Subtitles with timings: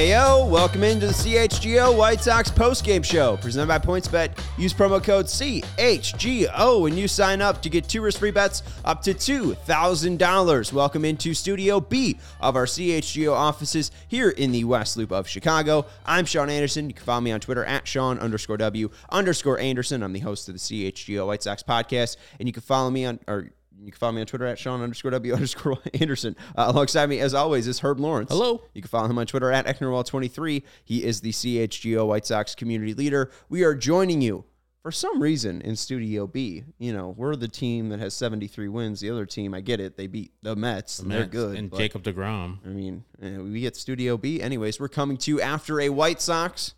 [0.00, 4.30] Ayo, welcome into the CHGO White Sox postgame show presented by PointsBet.
[4.56, 9.12] Use promo code CHGO when you sign up to get two risk-free bets up to
[9.12, 10.72] $2,000.
[10.72, 15.84] Welcome into Studio B of our CHGO offices here in the West Loop of Chicago.
[16.06, 16.88] I'm Sean Anderson.
[16.88, 20.02] You can follow me on Twitter at Sean underscore W underscore Anderson.
[20.02, 23.20] I'm the host of the CHGO White Sox podcast, and you can follow me on
[23.28, 23.50] or
[23.82, 26.36] you can follow me on Twitter at Sean underscore W underscore Anderson.
[26.56, 28.30] Uh, alongside me, as always, is Herb Lawrence.
[28.30, 28.62] Hello.
[28.74, 30.62] You can follow him on Twitter at Ecknerwall23.
[30.84, 33.30] He is the CHGO White Sox community leader.
[33.48, 34.44] We are joining you
[34.82, 36.64] for some reason in Studio B.
[36.78, 39.00] You know, we're the team that has 73 wins.
[39.00, 40.98] The other team, I get it, they beat the Mets.
[40.98, 41.56] The and they're good.
[41.58, 42.58] and Jacob Degrom.
[42.64, 44.40] I mean, we get Studio B.
[44.42, 46.74] Anyways, we're coming to you after a White Sox.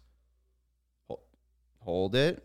[1.81, 2.45] Hold it.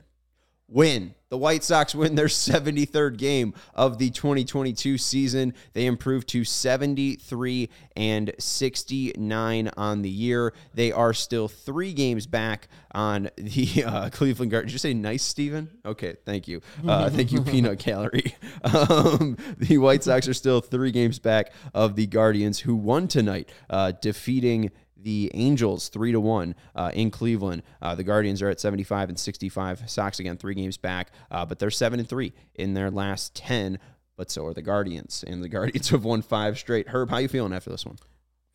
[0.68, 1.14] Win.
[1.30, 5.54] The White Sox win their 73rd game of the 2022 season.
[5.74, 10.54] They improved to 73 and 69 on the year.
[10.74, 14.72] They are still three games back on the uh, Cleveland Guardians.
[14.72, 15.70] Did you say nice, Steven?
[15.86, 16.62] Okay, thank you.
[16.86, 18.36] Uh, thank you, Peanut Gallery.
[18.64, 23.50] Um, the White Sox are still three games back of the Guardians, who won tonight,
[23.70, 27.64] uh, defeating the Angels three to one uh, in Cleveland.
[27.82, 29.90] Uh, the Guardians are at 75 and 65.
[29.90, 33.80] Sox again three games back, uh, but they're seven and three in their last 10.
[34.16, 36.90] But so are the Guardians, and the Guardians have won five straight.
[36.90, 37.98] Herb, how you feeling after this one?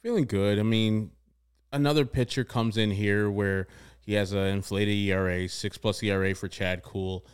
[0.03, 0.59] Feeling good.
[0.59, 1.13] I mean,
[1.73, 3.69] another pitcher comes in here where
[4.01, 7.25] he has an inflated ERA, six plus ERA for Chad Kuhl,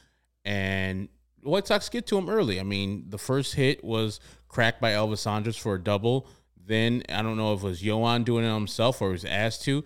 [0.45, 1.09] and
[1.43, 2.61] White Sox get to him early.
[2.61, 6.29] I mean, the first hit was cracked by Elvis Andrus for a double.
[6.69, 9.85] Then I don't know if it was Yohan doing it himself or was asked to.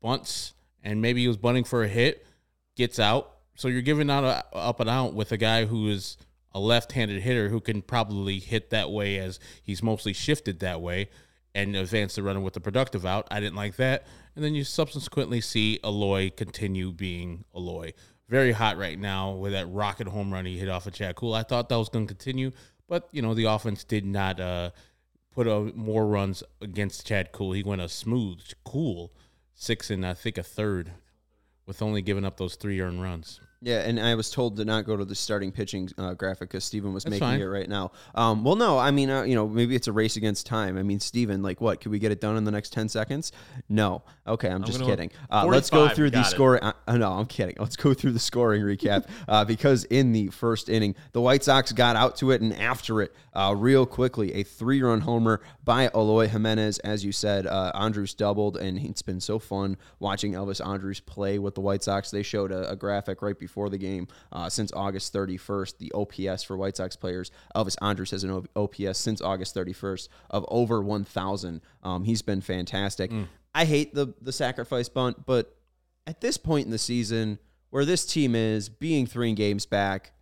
[0.00, 2.26] Bunts, and maybe he was bunting for a hit,
[2.76, 3.30] gets out.
[3.56, 6.16] So you're giving out a, up and out with a guy who is
[6.52, 11.10] a left-handed hitter who can probably hit that way as he's mostly shifted that way
[11.54, 13.28] and advance the runner with the productive out.
[13.30, 14.06] I didn't like that.
[14.34, 17.92] And then you subsequently see Eloy continue being Eloy.
[18.30, 21.34] Very hot right now with that rocket home run he hit off of Chad Kuhl.
[21.34, 22.50] I thought that was going to continue,
[22.88, 24.70] but you know the offense did not uh,
[25.34, 27.52] put a, more runs against Chad Kuhl.
[27.52, 29.12] He went a smooth, cool
[29.54, 30.92] six and I think a third,
[31.66, 33.40] with only giving up those three earned runs.
[33.64, 36.64] Yeah, and I was told to not go to the starting pitching uh, graphic because
[36.64, 37.40] Steven was That's making fine.
[37.40, 37.92] it right now.
[38.14, 40.76] Um, well, no, I mean, uh, you know, maybe it's a race against time.
[40.76, 41.80] I mean, Steven, like, what?
[41.80, 43.32] Could we get it done in the next 10 seconds?
[43.70, 44.02] No.
[44.26, 45.10] Okay, I'm, just gonna- kidding.
[45.30, 46.62] Uh, let's go through the score.
[46.62, 47.56] Uh, no, I'm kidding.
[47.58, 51.72] Let's go through the scoring recap uh, because in the first inning, the White Sox
[51.72, 54.34] got out to it and after it uh, real quickly.
[54.34, 56.80] A three run homer by Eloy Jimenez.
[56.80, 61.38] As you said, uh, Andrus doubled, and it's been so fun watching Elvis Andrus play
[61.38, 62.10] with the White Sox.
[62.10, 64.08] They showed a, a graphic right before the game.
[64.32, 68.98] Uh, since August 31st, the OPS for White Sox players, Elvis Andrus has an OPS
[68.98, 71.60] since August 31st of over 1,000.
[71.82, 73.10] Um, he's been fantastic.
[73.54, 75.56] I hate the the sacrifice bunt, but
[76.06, 77.38] at this point in the season,
[77.70, 80.12] where this team is being three games back,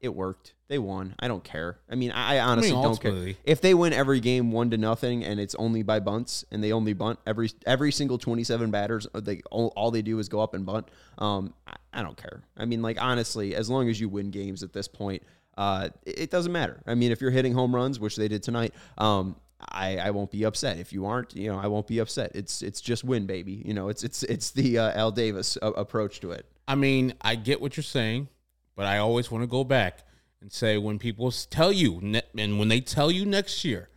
[0.00, 0.53] it worked.
[0.74, 1.14] They won.
[1.20, 1.78] I don't care.
[1.88, 3.34] I mean, I, I honestly don't care.
[3.44, 6.72] If they win every game one to nothing and it's only by bunts and they
[6.72, 10.28] only bunt every every single twenty seven batters, uh, they all, all they do is
[10.28, 10.88] go up and bunt.
[11.18, 12.42] Um, I, I don't care.
[12.56, 15.22] I mean, like honestly, as long as you win games at this point,
[15.56, 16.82] uh, it, it doesn't matter.
[16.88, 20.32] I mean, if you're hitting home runs, which they did tonight, um, I, I won't
[20.32, 20.78] be upset.
[20.78, 22.32] If you aren't, you know, I won't be upset.
[22.34, 23.62] It's it's just win, baby.
[23.64, 26.46] You know, it's it's it's the uh, Al Davis uh, approach to it.
[26.66, 28.26] I mean, I get what you're saying,
[28.74, 30.00] but I always want to go back
[30.44, 33.88] and say when people tell you, ne- and when they tell you next year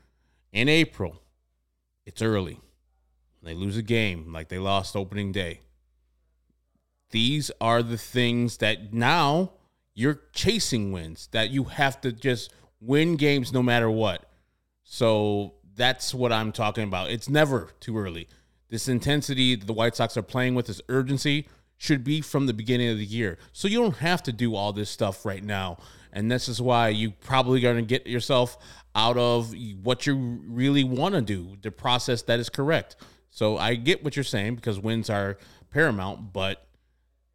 [0.54, 1.22] in April,
[2.06, 2.62] it's early.
[3.44, 5.60] They lose a game like they lost opening day.
[7.12, 9.52] These are the things that now
[9.94, 14.32] you're chasing wins, that you have to just win games no matter what.
[14.84, 17.10] So that's what I'm talking about.
[17.10, 18.30] It's never too early.
[18.70, 22.88] This intensity the White Sox are playing with, this urgency, should be from the beginning
[22.90, 23.38] of the year.
[23.52, 25.78] So you don't have to do all this stuff right now.
[26.14, 28.58] And this is why you probably going to get yourself
[28.96, 32.96] out of what you really want to do, the process that is correct.
[33.30, 35.38] So I get what you're saying because wins are
[35.70, 36.66] paramount, but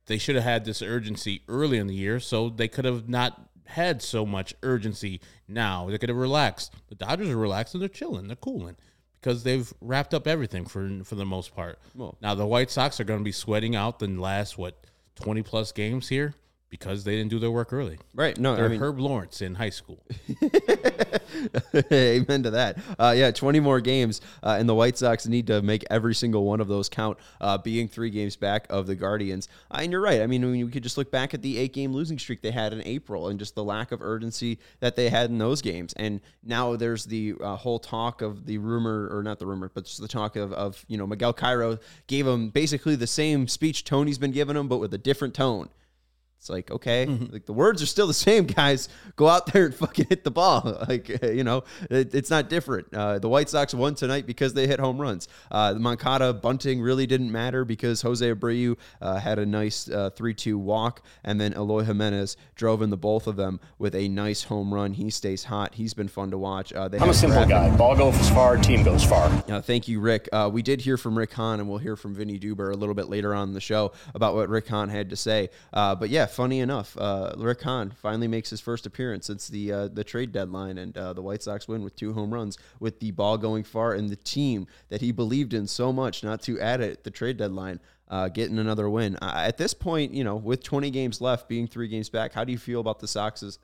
[0.07, 3.49] they should have had this urgency early in the year so they could have not
[3.67, 5.21] had so much urgency.
[5.47, 6.75] Now they could have relaxed.
[6.89, 8.77] The Dodgers are relaxed and they're chilling, they're cooling
[9.21, 11.79] because they've wrapped up everything for for the most part.
[11.95, 14.85] Well- now the White Sox are going to be sweating out the last what
[15.15, 16.35] twenty plus games here
[16.73, 17.99] because they didn't do their work early.
[18.15, 18.39] Right.
[18.39, 20.03] No, They're I mean, Herb Lawrence in high school.
[21.93, 22.79] Amen to that.
[22.99, 26.45] Uh, yeah, 20 more games, uh, and the White Sox need to make every single
[26.45, 29.49] one of those count, uh, being three games back of the Guardians.
[29.71, 30.23] Uh, and you're right.
[30.23, 32.73] I mean, we could just look back at the eight game losing streak they had
[32.73, 35.93] in April and just the lack of urgency that they had in those games.
[35.99, 39.85] And now there's the uh, whole talk of the rumor, or not the rumor, but
[39.85, 43.85] just the talk of, of, you know, Miguel Cairo gave him basically the same speech
[43.85, 45.69] Tony's been giving him, but with a different tone.
[46.43, 48.89] It's like, okay, like the words are still the same, guys.
[49.15, 50.81] Go out there and fucking hit the ball.
[50.89, 52.93] Like, uh, you know, it, it's not different.
[52.93, 55.29] Uh, the White Sox won tonight because they hit home runs.
[55.51, 60.35] Uh, the Moncada bunting really didn't matter because Jose Abreu uh, had a nice 3
[60.35, 64.43] 2 walk, and then Eloy Jimenez drove in the both of them with a nice
[64.43, 64.93] home run.
[64.93, 65.75] He stays hot.
[65.75, 66.73] He's been fun to watch.
[66.73, 67.75] Uh, they I'm a simple guy.
[67.77, 69.27] Ball goes far, team goes far.
[69.49, 70.29] Uh, thank you, Rick.
[70.33, 72.95] Uh, we did hear from Rick Hahn, and we'll hear from Vinnie Duber a little
[72.95, 75.51] bit later on in the show about what Rick Hahn had to say.
[75.73, 79.73] Uh, but yeah, funny enough, uh, Rick Hahn finally makes his first appearance since the
[79.73, 83.01] uh, the trade deadline, and uh, the White Sox win with two home runs, with
[83.01, 86.61] the ball going far, and the team that he believed in so much not to
[86.61, 87.81] add it at the trade deadline.
[88.09, 89.17] Uh, getting another win.
[89.23, 92.53] At this point, you know, with 20 games left, being three games back, how do
[92.53, 93.59] you feel about the Sox's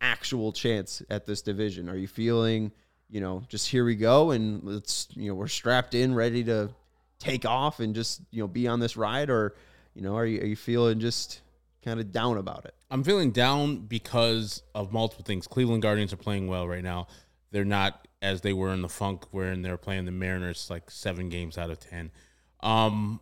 [0.00, 1.88] actual chance at this division?
[1.88, 2.70] Are you feeling,
[3.10, 6.70] you know, just here we go and let's, you know, we're strapped in, ready to
[7.18, 9.56] take off and just, you know, be on this ride, or,
[9.94, 11.40] you know, are you are you feeling just
[11.88, 12.74] kind of down about it?
[12.90, 15.46] I'm feeling down because of multiple things.
[15.46, 17.06] Cleveland Guardians are playing well right now.
[17.50, 21.28] They're not as they were in the funk wherein they're playing the Mariners like seven
[21.28, 22.10] games out of ten.
[22.60, 23.20] Um,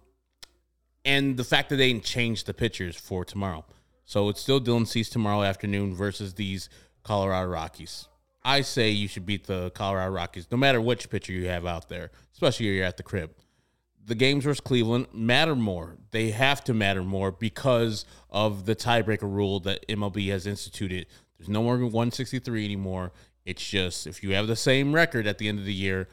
[1.05, 3.65] and the fact that they didn't change the pitchers for tomorrow.
[4.05, 6.69] So it's still Dylan Cease tomorrow afternoon versus these
[7.03, 8.09] Colorado Rockies.
[8.45, 11.89] I say you should beat the Colorado Rockies no matter which pitcher you have out
[11.89, 13.31] there, especially if you're at the crib
[14.07, 15.97] the games versus Cleveland matter more.
[16.13, 21.07] They have to matter more because of the tiebreaker rule that MLB has instituted.
[21.39, 23.13] There's no more 163 anymore.
[23.45, 26.09] It's just if you have the same record at the end of the year,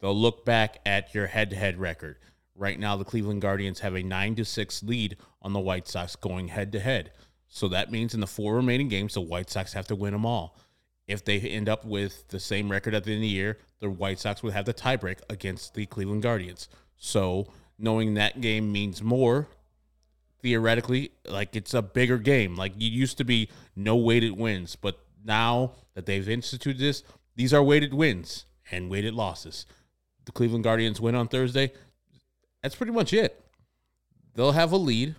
[0.00, 2.18] they'll look back at your head-to-head record.
[2.54, 6.16] Right now, the Cleveland Guardians have a nine to six lead on the White Sox
[6.16, 7.12] going head-to-head.
[7.48, 10.26] So that means in the four remaining games, the White Sox have to win them
[10.26, 10.58] all.
[11.06, 13.88] If they end up with the same record at the end of the year, the
[13.88, 16.68] White Sox would have the tiebreak against the Cleveland Guardians.
[16.98, 17.46] So
[17.78, 19.48] knowing that game means more
[20.40, 22.56] theoretically, like it's a bigger game.
[22.56, 27.02] Like you used to be no weighted wins, but now that they've instituted this,
[27.36, 29.64] these are weighted wins and weighted losses.
[30.26, 31.72] The Cleveland Guardians win on Thursday.
[32.62, 33.42] That's pretty much it.
[34.34, 35.14] They'll have a lead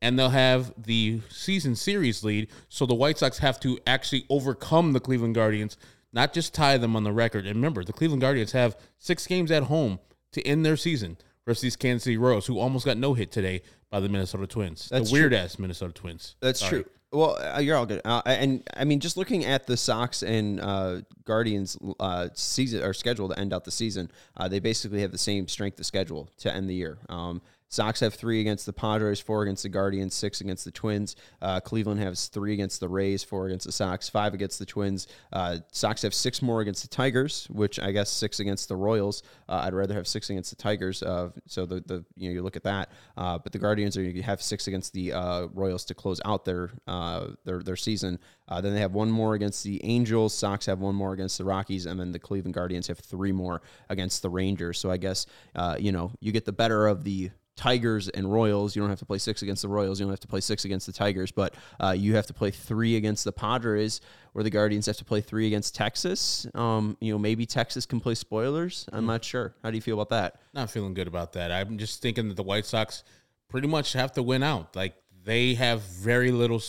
[0.00, 2.48] and they'll have the season series lead.
[2.68, 5.76] So the White Sox have to actually overcome the Cleveland Guardians,
[6.12, 7.46] not just tie them on the record.
[7.46, 10.00] And remember, the Cleveland Guardians have six games at home
[10.32, 13.62] to end their season versus these Kansas City Royals, who almost got no hit today
[13.90, 14.88] by the Minnesota Twins.
[14.90, 16.36] That's the weird ass Minnesota Twins.
[16.40, 16.82] That's Sorry.
[16.82, 16.92] true.
[17.12, 18.00] Well, uh, you're all good.
[18.06, 22.94] Uh, and I mean, just looking at the Sox and uh, Guardians uh, season or
[22.94, 26.30] schedule to end out the season, uh, they basically have the same strength of schedule
[26.38, 26.96] to end the year.
[27.10, 31.16] Um, Sox have three against the Padres, four against the Guardians, six against the Twins.
[31.40, 35.06] Uh, Cleveland has three against the Rays, four against the Sox, five against the Twins.
[35.32, 39.22] Uh, Sox have six more against the Tigers, which I guess six against the Royals.
[39.48, 41.02] Uh, I'd rather have six against the Tigers.
[41.02, 44.02] Uh, so the, the you know you look at that, uh, but the Guardians are
[44.02, 48.18] you have six against the uh, Royals to close out their uh, their their season.
[48.48, 50.34] Uh, then they have one more against the Angels.
[50.34, 53.62] Sox have one more against the Rockies, and then the Cleveland Guardians have three more
[53.88, 54.78] against the Rangers.
[54.78, 58.74] So I guess uh, you know you get the better of the Tigers and Royals.
[58.74, 60.00] You don't have to play six against the Royals.
[60.00, 62.50] You don't have to play six against the Tigers, but uh, you have to play
[62.50, 64.00] three against the Padres,
[64.32, 66.46] where the Guardians have to play three against Texas.
[66.54, 68.86] Um, you know, maybe Texas can play spoilers.
[68.92, 69.54] I'm not sure.
[69.62, 70.40] How do you feel about that?
[70.54, 71.52] Not feeling good about that.
[71.52, 73.04] I'm just thinking that the White Sox
[73.48, 74.74] pretty much have to win out.
[74.74, 74.94] Like
[75.24, 76.62] they have very little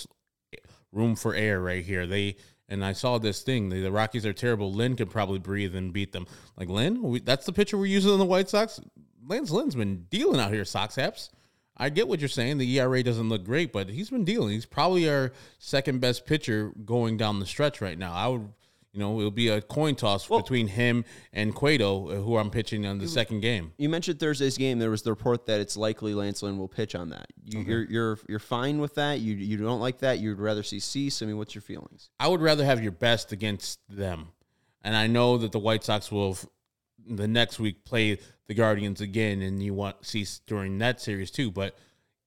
[0.92, 2.06] room for air right here.
[2.06, 2.36] They
[2.70, 3.70] and I saw this thing.
[3.70, 4.74] The, the Rockies are terrible.
[4.74, 6.26] Lynn could probably breathe and beat them.
[6.58, 8.80] Like Lynn, we, that's the pitcher we're using on the White Sox.
[9.28, 11.30] Lance Lynn's been dealing out here, Sox Apps.
[11.76, 12.60] I get what you're saying.
[12.60, 14.52] The ERA doesn't look great, but he's been dealing.
[14.52, 18.14] He's probably our second best pitcher going down the stretch right now.
[18.14, 18.48] I would,
[18.92, 22.86] you know, it'll be a coin toss between him and Cueto, uh, who I'm pitching
[22.86, 23.72] on the second game.
[23.80, 24.78] You mentioned Thursday's game.
[24.78, 27.26] There was the report that it's likely Lance Lynn will pitch on that.
[27.44, 29.20] You, You're you're you're fine with that.
[29.20, 30.20] You you don't like that.
[30.20, 31.24] You'd rather see Cease.
[31.24, 32.12] I mean, what's your feelings?
[32.20, 34.28] I would rather have your best against them.
[34.84, 36.46] And I know that the White Sox will f-
[37.08, 41.52] the next week play the Guardians again and you want Cease during that series too,
[41.52, 41.78] but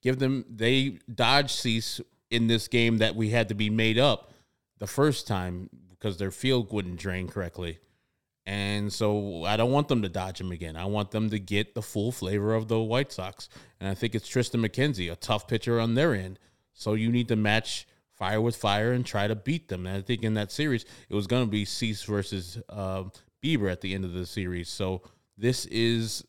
[0.02, 4.32] give them they dodge Cease in this game that we had to be made up
[4.78, 7.78] the first time because their field wouldn't drain correctly.
[8.44, 10.76] And so I don't want them to dodge him again.
[10.76, 13.48] I want them to get the full flavor of the White Sox.
[13.80, 16.38] And I think it's Triston McKenzie, a tough pitcher on their end.
[16.72, 19.86] So you need to match fire with fire and try to beat them.
[19.86, 23.04] And I think in that series, it was going to be Cease versus uh,
[23.46, 24.68] Bieber at the end of the series.
[24.68, 25.02] So
[25.38, 26.24] this is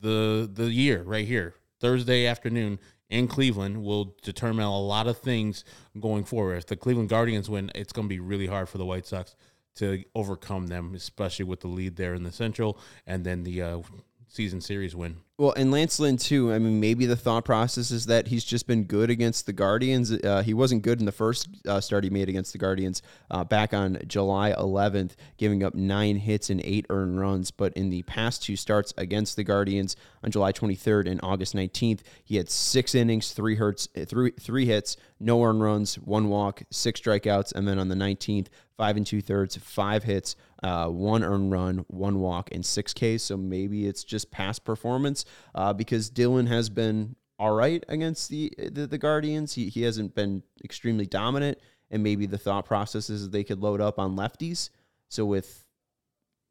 [0.00, 1.54] the the year right here.
[1.80, 5.64] Thursday afternoon in Cleveland will determine a lot of things
[5.98, 6.56] going forward.
[6.56, 9.34] If the Cleveland Guardians win, it's going to be really hard for the White Sox
[9.76, 13.80] to overcome them, especially with the lead there in the Central and then the uh,
[14.28, 15.16] season series win.
[15.40, 16.52] Well, and Lance Lynn too.
[16.52, 20.12] I mean, maybe the thought process is that he's just been good against the Guardians.
[20.12, 23.42] Uh, he wasn't good in the first uh, start he made against the Guardians uh,
[23.42, 27.50] back on July 11th, giving up nine hits and eight earned runs.
[27.50, 32.00] But in the past two starts against the Guardians on July 23rd and August 19th,
[32.22, 37.00] he had six innings, three hits, three three hits, no earned runs, one walk, six
[37.00, 41.52] strikeouts, and then on the 19th, five and two thirds, five hits, uh, one earned
[41.52, 43.22] run, one walk, and six Ks.
[43.22, 48.52] So maybe it's just past performance uh, because Dylan has been all right against the,
[48.58, 49.54] the, the Guardians.
[49.54, 51.58] He he hasn't been extremely dominant,
[51.90, 54.70] and maybe the thought process is they could load up on lefties.
[55.08, 55.64] So with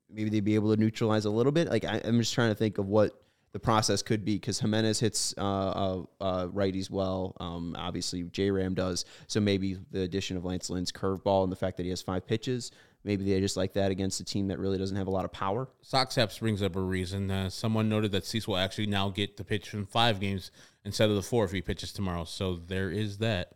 [0.09, 1.69] maybe they'd be able to neutralize a little bit.
[1.69, 3.21] Like I, I'm just trying to think of what
[3.51, 7.35] the process could be because Jimenez hits uh, uh, uh, righties well.
[7.39, 9.05] Um, obviously, J Ram does.
[9.27, 12.27] So maybe the addition of Lance Lynn's curveball and the fact that he has five
[12.27, 12.71] pitches,
[13.03, 15.31] maybe they just like that against a team that really doesn't have a lot of
[15.31, 15.67] power.
[15.81, 17.31] Sox Apps brings up a reason.
[17.31, 20.51] Uh, someone noted that Cease will actually now get to pitch in five games
[20.85, 22.23] instead of the four if he pitches tomorrow.
[22.25, 23.55] So there is that.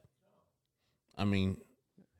[1.17, 1.57] I mean,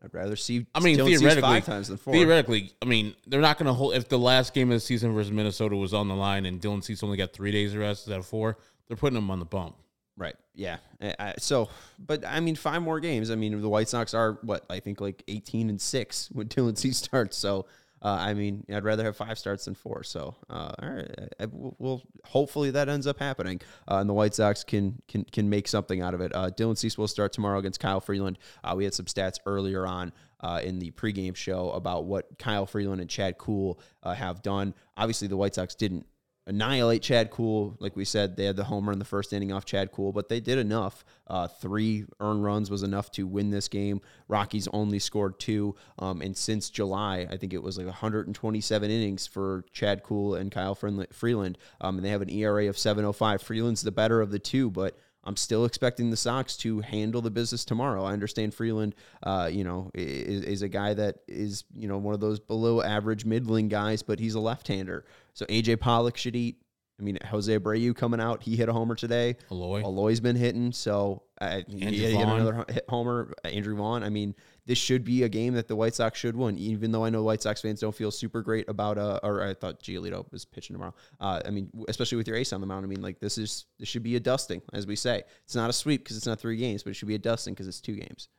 [0.04, 0.68] I'd rather see.
[0.76, 2.14] I mean, theoretically, five times than four.
[2.14, 3.96] theoretically, I mean, they're not going to hold.
[3.96, 6.84] If the last game of the season versus Minnesota was on the line and Dylan
[6.84, 9.46] Cease only got three days of rest instead of four, they're putting him on the
[9.46, 9.76] bump.
[10.16, 10.36] Right.
[10.54, 10.78] Yeah.
[11.02, 13.32] I- so, but I mean, five more games.
[13.32, 16.78] I mean, the White Sox are what I think like eighteen and six when Dylan
[16.78, 17.36] Cease starts.
[17.36, 17.66] So,
[18.02, 20.04] uh, I mean, I'd rather have five starts than four.
[20.04, 24.14] So, uh, all right, I, I, we'll, hopefully that ends up happening, uh, and the
[24.14, 26.32] White Sox can can can make something out of it.
[26.36, 28.38] Uh, Dylan Cease will start tomorrow against Kyle Freeland.
[28.64, 30.12] Uh, we had some stats earlier on.
[30.42, 34.74] Uh, in the pregame show about what Kyle Freeland and Chad Kuhl have done.
[34.98, 36.06] Obviously, the White Sox didn't
[36.46, 37.76] annihilate Chad Kuhl.
[37.80, 40.30] Like we said, they had the homer in the first inning off Chad Kuhl, but
[40.30, 41.06] they did enough.
[41.28, 44.02] Uh, three earned runs was enough to win this game.
[44.28, 45.76] Rockies only scored two.
[46.00, 50.52] Um, and since July, I think it was like 127 innings for Chad Kuhl and
[50.52, 51.58] Kyle Freeland.
[51.80, 53.42] Um, and they have an ERA of 705.
[53.42, 57.32] Freeland's the better of the two, but I'm still expecting the Sox to handle the
[57.32, 58.04] business tomorrow.
[58.04, 62.14] I understand Freeland, uh, you know, is, is a guy that is, you know, one
[62.14, 65.06] of those below average middling guys, but he's a left-hander.
[65.34, 66.58] So AJ Pollock should eat.
[67.04, 69.36] I mean, Jose Abreu coming out, he hit a homer today.
[69.52, 69.82] Eloy.
[69.84, 73.34] Eloy's been hitting, so uh, he hit another hit homer.
[73.44, 74.04] Andrew Vaughn.
[74.04, 74.34] I mean,
[74.66, 77.22] this should be a game that the White Sox should win, even though I know
[77.24, 78.98] White Sox fans don't feel super great about.
[78.98, 80.94] Uh, or I thought Giolito was pitching tomorrow.
[81.20, 82.86] Uh, I mean, especially with your ace on the mound.
[82.86, 85.24] I mean, like this is this should be a dusting, as we say.
[85.44, 87.54] It's not a sweep because it's not three games, but it should be a dusting
[87.54, 88.30] because it's two games.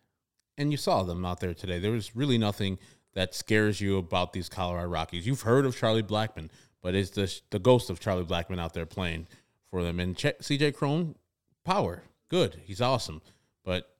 [0.56, 1.78] and you saw them out there today.
[1.78, 2.78] There was really nothing
[3.14, 5.24] that scares you about these Colorado Rockies.
[5.26, 6.48] You've heard of Charlie Blackmon,
[6.84, 9.26] but it's the the ghost of Charlie Blackmon out there playing
[9.70, 9.98] for them.
[9.98, 11.16] And Ch- CJ Cron,
[11.64, 13.22] power, good, he's awesome,
[13.64, 13.90] but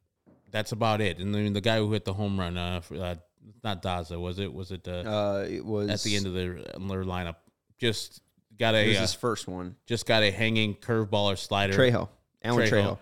[0.50, 1.18] that's about it.
[1.18, 3.14] And then the guy who hit the home run, uh, for, uh
[3.62, 4.52] not Daza, was it?
[4.52, 7.36] Was it uh, Uh, it was at the end of their, their lineup?
[7.78, 8.20] Just
[8.58, 9.76] got it a was uh, his first one.
[9.86, 11.72] just got a hanging curveball or slider.
[11.72, 12.08] Trejo,
[12.42, 12.98] Alan Trejo.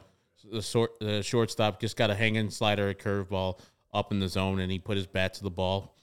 [0.50, 3.58] The short, the shortstop just got a hanging slider, a curveball
[3.92, 5.96] up in the zone, and he put his bat to the ball,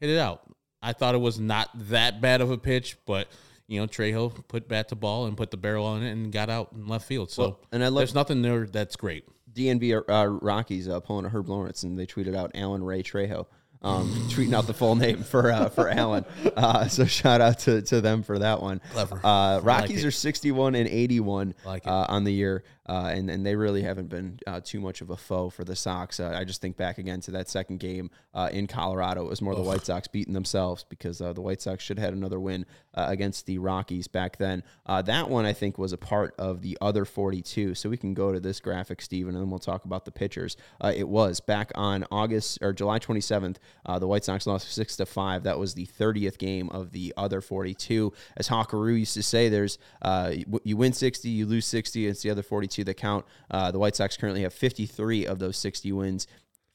[0.00, 0.50] hit it out.
[0.86, 3.28] I thought it was not that bad of a pitch, but
[3.66, 6.48] you know Trejo put bat to ball and put the barrel on it and got
[6.48, 7.30] out in left field.
[7.30, 9.24] So Well, and I love- there's nothing there that's great.
[9.52, 13.46] DNV uh, Rockies uh, pulling a Herb Lawrence, and they tweeted out Alan Ray Trejo,
[13.82, 16.24] um, tweeting out the full name for uh, for Alan.
[16.56, 18.80] Uh, so shout out to, to them for that one.
[18.92, 19.18] Clever.
[19.24, 20.08] Uh, like Rockies it.
[20.08, 24.08] are 61 and 81 Like uh, on the year, uh, and and they really haven't
[24.08, 26.20] been uh, too much of a foe for the Sox.
[26.20, 29.24] Uh, I just think back again to that second game uh, in Colorado.
[29.26, 32.04] It was more the White Sox beating themselves because uh, the White Sox should have
[32.06, 34.62] had another win uh, against the Rockies back then.
[34.86, 37.74] Uh, that one I think was a part of the other 42.
[37.74, 40.56] So we can go to this graphic, Steven, and then we'll talk about the pitchers.
[40.80, 43.56] Uh, it was back on August or July 27th.
[43.84, 45.42] Uh, the White Sox lost six to five.
[45.42, 48.12] That was the 30th game of the other 42.
[48.36, 52.06] As Hawkaroo used to say, there's uh, you- you win 60, you lose 60.
[52.06, 53.24] It's the other 42 that count.
[53.50, 56.26] Uh, the White Sox currently have 53 of those 60 wins.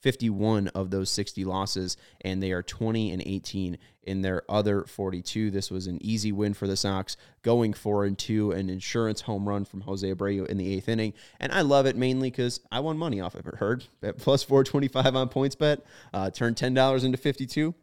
[0.01, 5.51] 51 of those 60 losses, and they are 20 and 18 in their other 42.
[5.51, 9.48] This was an easy win for the Sox, going four and two, an insurance home
[9.48, 12.79] run from Jose Abreu in the eighth inning, and I love it mainly because I
[12.79, 13.55] won money off of it.
[13.55, 15.81] Heard at plus 425 on PointsBet,
[16.13, 17.75] uh, turned ten dollars into 52.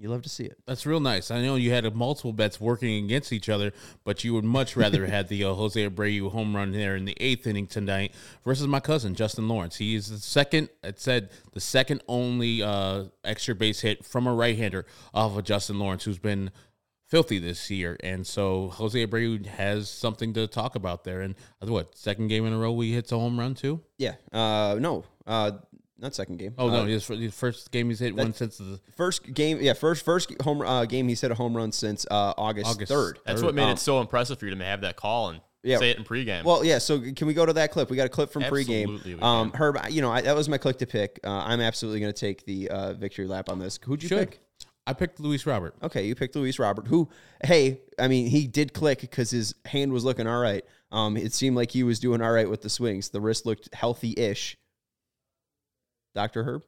[0.00, 0.58] You love to see it.
[0.64, 1.32] That's real nice.
[1.32, 3.72] I know you had multiple bets working against each other,
[4.04, 7.16] but you would much rather had the uh, Jose Abreu home run there in the
[7.18, 8.14] eighth inning tonight
[8.44, 9.76] versus my cousin Justin Lawrence.
[9.76, 10.68] He is the second.
[10.84, 15.80] It said the second only uh, extra base hit from a right-hander off of Justin
[15.80, 16.52] Lawrence, who's been
[17.08, 21.22] filthy this year, and so Jose Abreu has something to talk about there.
[21.22, 23.80] And uh, what second game in a row we hit a home run too?
[23.96, 24.14] Yeah.
[24.30, 25.04] Uh, no.
[25.26, 25.52] Uh,
[25.98, 26.54] not second game.
[26.58, 29.58] Oh Uh, no, his, fir- his first game he's hit one since the First game,
[29.60, 32.92] yeah, first first home uh, game he's hit a home run since uh, August August
[32.92, 33.18] third.
[33.26, 35.78] That's what made it so impressive for you to have that call and Yeah.
[35.78, 36.44] say it in pregame.
[36.44, 36.78] Well, yeah.
[36.78, 37.90] So can we go to that clip?
[37.90, 39.04] We got a clip from Absolutely pregame.
[39.04, 39.52] we Um.
[39.52, 41.18] Herb, you know I, that was my click to pick.
[41.24, 43.78] Uh, I'm absolutely going to take the uh, victory lap on this.
[43.84, 44.30] Who'd you should.
[44.30, 44.40] pick?
[44.86, 45.74] I picked Luis Robert.
[45.82, 46.86] Okay, you picked Luis Robert.
[46.86, 47.10] Who?
[47.44, 50.64] Hey, I mean, he did click because his hand was looking all right.
[50.90, 53.10] Um, it seemed like he was doing all right with the swings.
[53.10, 54.56] The wrist looked healthy-ish.
[56.18, 56.64] Doctor Herb.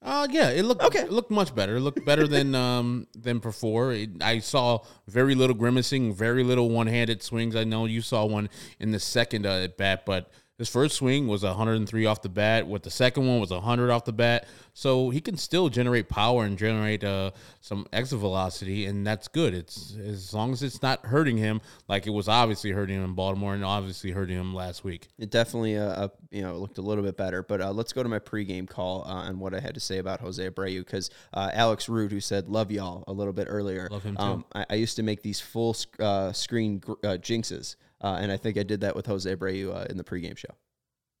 [0.00, 1.00] Uh yeah, it looked Okay.
[1.00, 1.76] It looked much better.
[1.76, 3.92] It looked better than um than before.
[3.92, 7.54] It, I saw very little grimacing, very little one-handed swings.
[7.54, 8.48] I know you saw one
[8.80, 12.66] in the second uh, at bat, but his first swing was 103 off the bat.
[12.66, 14.46] With the second one was 100 off the bat.
[14.74, 19.52] So he can still generate power and generate uh, some exit velocity, and that's good.
[19.52, 23.14] It's as long as it's not hurting him, like it was obviously hurting him in
[23.14, 25.08] Baltimore and obviously hurting him last week.
[25.18, 27.42] It definitely, uh, you know, looked a little bit better.
[27.42, 29.98] But uh, let's go to my pregame call uh, on what I had to say
[29.98, 33.88] about Jose Abreu because uh, Alex Root, who said "love y'all" a little bit earlier,
[33.90, 34.22] Love him too.
[34.22, 38.18] Um, I, I used to make these full sc- uh, screen gr- uh, jinxes, uh,
[38.20, 40.54] and I think I did that with Jose Abreu uh, in the pregame show.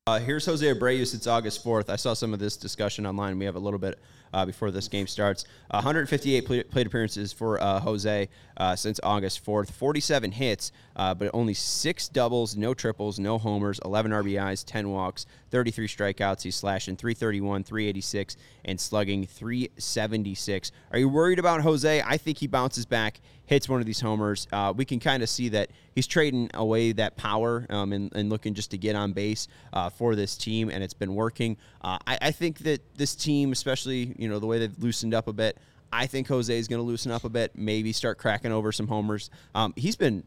[0.06, 1.90] Uh, here's Jose Abreu since August 4th.
[1.90, 3.38] I saw some of this discussion online.
[3.38, 3.98] We have a little bit
[4.32, 5.44] uh, before this game starts.
[5.70, 9.70] 158 plate, plate appearances for uh, Jose uh, since August 4th.
[9.70, 15.26] 47 hits, uh, but only six doubles, no triples, no homers, 11 RBIs, 10 walks,
[15.50, 16.42] 33 strikeouts.
[16.42, 20.72] He's slashing 331, 386, and slugging 376.
[20.92, 22.02] Are you worried about Jose?
[22.02, 25.28] I think he bounces back hits one of these homers, uh, we can kind of
[25.28, 29.12] see that he's trading away that power um, and, and looking just to get on
[29.12, 31.56] base uh, for this team, and it's been working.
[31.80, 35.28] Uh, I, I think that this team, especially you know the way they've loosened up
[35.28, 35.58] a bit,
[35.92, 38.86] I think Jose is going to loosen up a bit, maybe start cracking over some
[38.86, 39.30] homers.
[39.54, 40.24] Um, he's been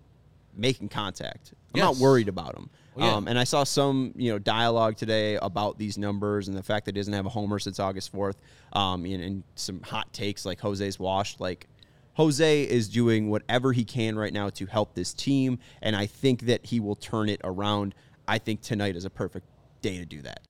[0.55, 1.53] making contact.
[1.73, 2.69] I'm not worried about him.
[2.95, 3.15] Well, yeah.
[3.15, 6.85] Um, and I saw some, you know, dialogue today about these numbers and the fact
[6.85, 8.35] that he doesn't have a homer since August 4th.
[8.73, 11.39] Um, and, and some hot takes like Jose's washed.
[11.39, 11.67] Like
[12.15, 16.41] Jose is doing whatever he can right now to help this team, and I think
[16.41, 17.95] that he will turn it around.
[18.27, 19.47] I think tonight is a perfect
[19.81, 20.41] day to do that.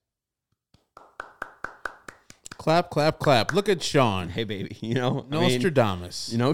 [2.62, 3.52] Clap, clap, clap.
[3.52, 4.28] Look at Sean.
[4.28, 6.30] Hey, baby, you know, I mean, Nostradamus.
[6.30, 6.52] you know,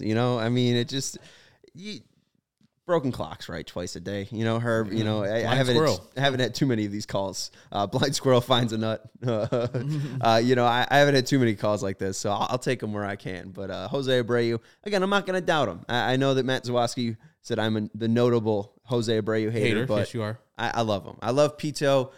[0.00, 1.18] you know, I mean, it just
[1.74, 2.00] you,
[2.86, 3.66] broken clocks, right?
[3.66, 4.94] Twice a day, you know, Herb.
[4.94, 6.08] You know, I, I haven't squirrel.
[6.16, 7.50] I haven't had too many of these calls.
[7.70, 9.04] Uh, blind squirrel finds a nut.
[9.26, 12.58] uh, you know, I, I haven't had too many calls like this, so I'll, I'll
[12.58, 13.50] take them where I can.
[13.50, 15.84] But uh, Jose Abreu, again, I'm not going to doubt him.
[15.86, 19.86] I, I know that Matt Zawoski said I'm a, the notable Jose Abreu hater, Hater,
[19.86, 20.38] but yes, you are.
[20.56, 21.16] I, I love him.
[21.20, 22.12] I love Pito.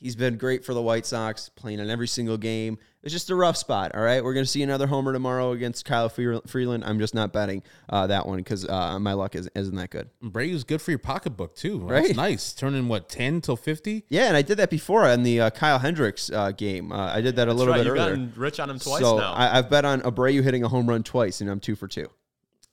[0.00, 2.78] He's been great for the White Sox, playing in every single game.
[3.02, 3.92] It's just a rough spot.
[3.94, 6.84] All right, we're going to see another homer tomorrow against Kyle Freeland.
[6.86, 10.08] I'm just not betting uh, that one because uh, my luck is, isn't that good.
[10.22, 11.80] Brady's good for your pocketbook too.
[11.80, 12.02] Right?
[12.04, 12.52] That's nice.
[12.54, 14.04] Turning what ten till fifty.
[14.08, 16.92] Yeah, and I did that before on the uh, Kyle Hendricks uh, game.
[16.92, 18.16] Uh, I did that a little right, bit you've earlier.
[18.16, 19.32] gotten rich on him twice so now.
[19.32, 22.08] I, I've bet on Abreu hitting a home run twice, and I'm two for two.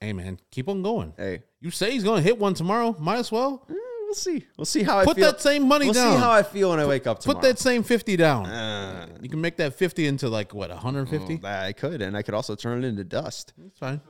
[0.00, 1.12] Hey man, keep on going.
[1.16, 2.94] Hey, You say he's going to hit one tomorrow.
[2.98, 3.74] Might as well eh,
[4.08, 4.46] we'll see.
[4.56, 5.14] We'll see how I feel.
[5.14, 5.32] put feel.
[5.32, 6.14] that same money we'll down.
[6.14, 7.40] see how I feel when I wake up tomorrow.
[7.40, 8.46] put that same fifty down.
[8.46, 11.38] Uh, you can make that fifty into like what one hundred fifty.
[11.44, 13.52] I could, and I could also turn it into dust.
[13.56, 14.00] That's fine.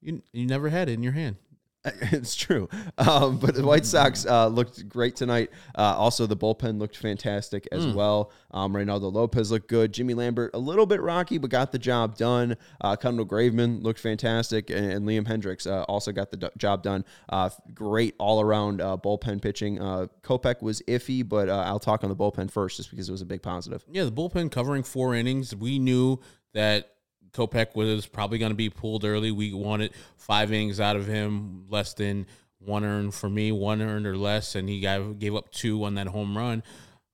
[0.00, 1.36] You you never had it in your hand.
[2.12, 2.68] It's true.
[2.98, 5.50] Um, but the White Sox uh, looked great tonight.
[5.76, 8.32] Uh, also, the bullpen looked fantastic as well.
[8.50, 9.92] Um, Reynaldo Lopez looked good.
[9.92, 12.56] Jimmy Lambert, a little bit rocky, but got the job done.
[12.80, 14.70] Uh, Kendall Graveman looked fantastic.
[14.70, 17.04] And, and Liam Hendriks uh, also got the do- job done.
[17.28, 19.80] Uh, great all around uh, bullpen pitching.
[19.80, 23.12] Uh, Kopech was iffy, but uh, I'll talk on the bullpen first just because it
[23.12, 23.84] was a big positive.
[23.90, 25.54] Yeah, the bullpen covering four innings.
[25.54, 26.20] We knew
[26.54, 26.94] that
[27.32, 29.30] Kopech was probably going to be pulled early.
[29.30, 32.26] We wanted five innings out of him, less than
[32.58, 35.94] one earned for me, one earned or less, and he got, gave up two on
[35.94, 36.62] that home run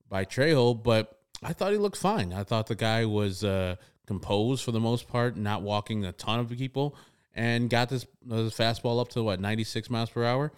[0.08, 0.82] by Trejo.
[0.82, 2.32] But I thought he looked fine.
[2.32, 6.40] I thought the guy was uh, composed for the most part, not walking a ton
[6.40, 6.96] of people,
[7.34, 10.52] and got this, uh, fastball up to what ninety six miles per hour.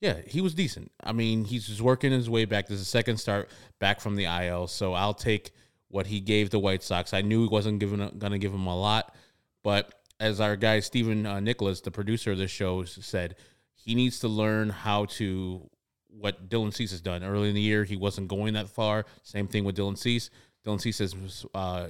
[0.00, 0.90] Yeah, he was decent.
[1.02, 2.66] I mean, he's just working his way back.
[2.66, 5.52] This is a second start back from the IL, so I'll take
[5.92, 7.12] what he gave the White Sox.
[7.14, 9.14] I knew he wasn't going to give him a lot,
[9.62, 13.36] but as our guy Stephen uh, Nicholas, the producer of this show, said,
[13.74, 15.68] he needs to learn how to
[16.08, 17.22] what Dylan Cease has done.
[17.22, 19.04] Early in the year, he wasn't going that far.
[19.22, 20.30] Same thing with Dylan Cease.
[20.64, 21.88] Dylan Cease has uh,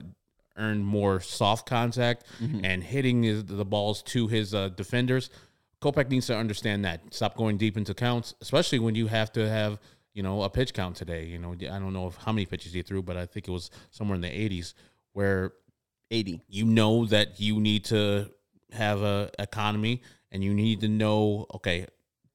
[0.56, 2.64] earned more soft contact Mm-hmm.
[2.64, 5.30] and hitting his, the balls to his uh, defenders.
[5.80, 7.00] Kopech needs to understand that.
[7.14, 9.78] Stop going deep into counts, especially when you have to have
[10.14, 11.24] you know a pitch count today.
[11.24, 13.50] You know, I don't know if how many pitches he threw, but I think it
[13.50, 14.74] was somewhere in the 80s
[15.12, 15.52] where
[16.10, 16.42] 80.
[16.48, 18.30] you know that you need to
[18.72, 21.86] have a economy and you need to know okay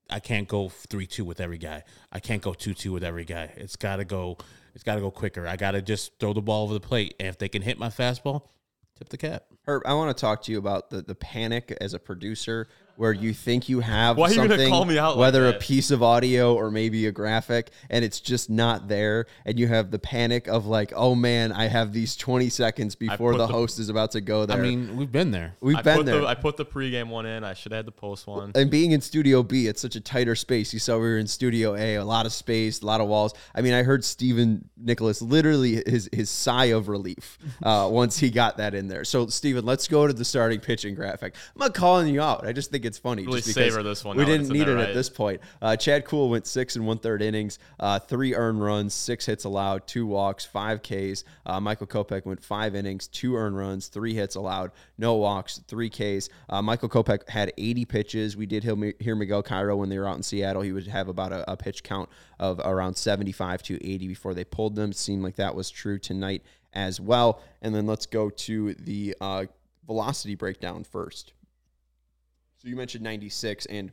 [0.09, 1.83] i can't go 3-2 with every guy.
[2.11, 3.53] I can't go 2-2 with every guy.
[3.57, 4.37] It's got to go
[4.73, 5.47] it's got to go quicker.
[5.47, 7.15] I got to just throw the ball over the plate.
[7.19, 8.43] And if they can hit my fastball
[8.97, 9.45] tip the cap.
[9.65, 13.13] Herb, I want to talk to you about the, the panic as a producer where
[13.13, 15.91] you think you have Why are you something, call me out like whether a piece
[15.91, 19.99] of audio or maybe a graphic, and it's just not there, and you have the
[19.99, 23.89] panic of like, oh man, I have these 20 seconds before the, the- host is
[23.89, 24.57] about to go there.
[24.57, 26.21] i mean we've been there we've I been put there.
[26.21, 27.43] The, I put the pregame one in.
[27.43, 28.51] I should have had the post one.
[28.55, 30.73] and being in Studio B, it's such a tighter space.
[30.73, 33.33] You saw we were in Studio A, a lot of space, a lot of walls.
[33.53, 38.31] I mean, I heard Stephen Nicholas literally his his sigh of relief uh, once he
[38.31, 39.03] got that in there.
[39.03, 41.35] So, Stephen, let's go to the starting pitching graphic.
[41.55, 42.45] I'm not calling you out.
[42.45, 43.25] I just think it's funny.
[43.25, 45.41] Really savor this one We didn't need it there, at this point.
[45.61, 49.43] Uh, Chad Kuhl went six and one third innings, uh, three earned runs, six hits
[49.43, 51.23] allowed, two walks, five Ks.
[51.45, 55.89] Uh, Michael Kopech went five innings, two earned runs, three hits allowed, no walks, three
[55.89, 56.29] Ks.
[56.49, 58.37] Uh, Michael Kopech had 80 pitches.
[58.37, 60.61] We did hear, hear Miguel Cairo when they were out in Seattle.
[60.61, 64.43] He would have about a, a pitch count of around 75 to 80 before they
[64.43, 64.91] pulled them.
[64.91, 67.41] It seemed like that was true tonight as well.
[67.61, 69.45] And then let's go to the uh,
[69.85, 71.33] velocity breakdown first.
[72.57, 73.91] So you mentioned 96 and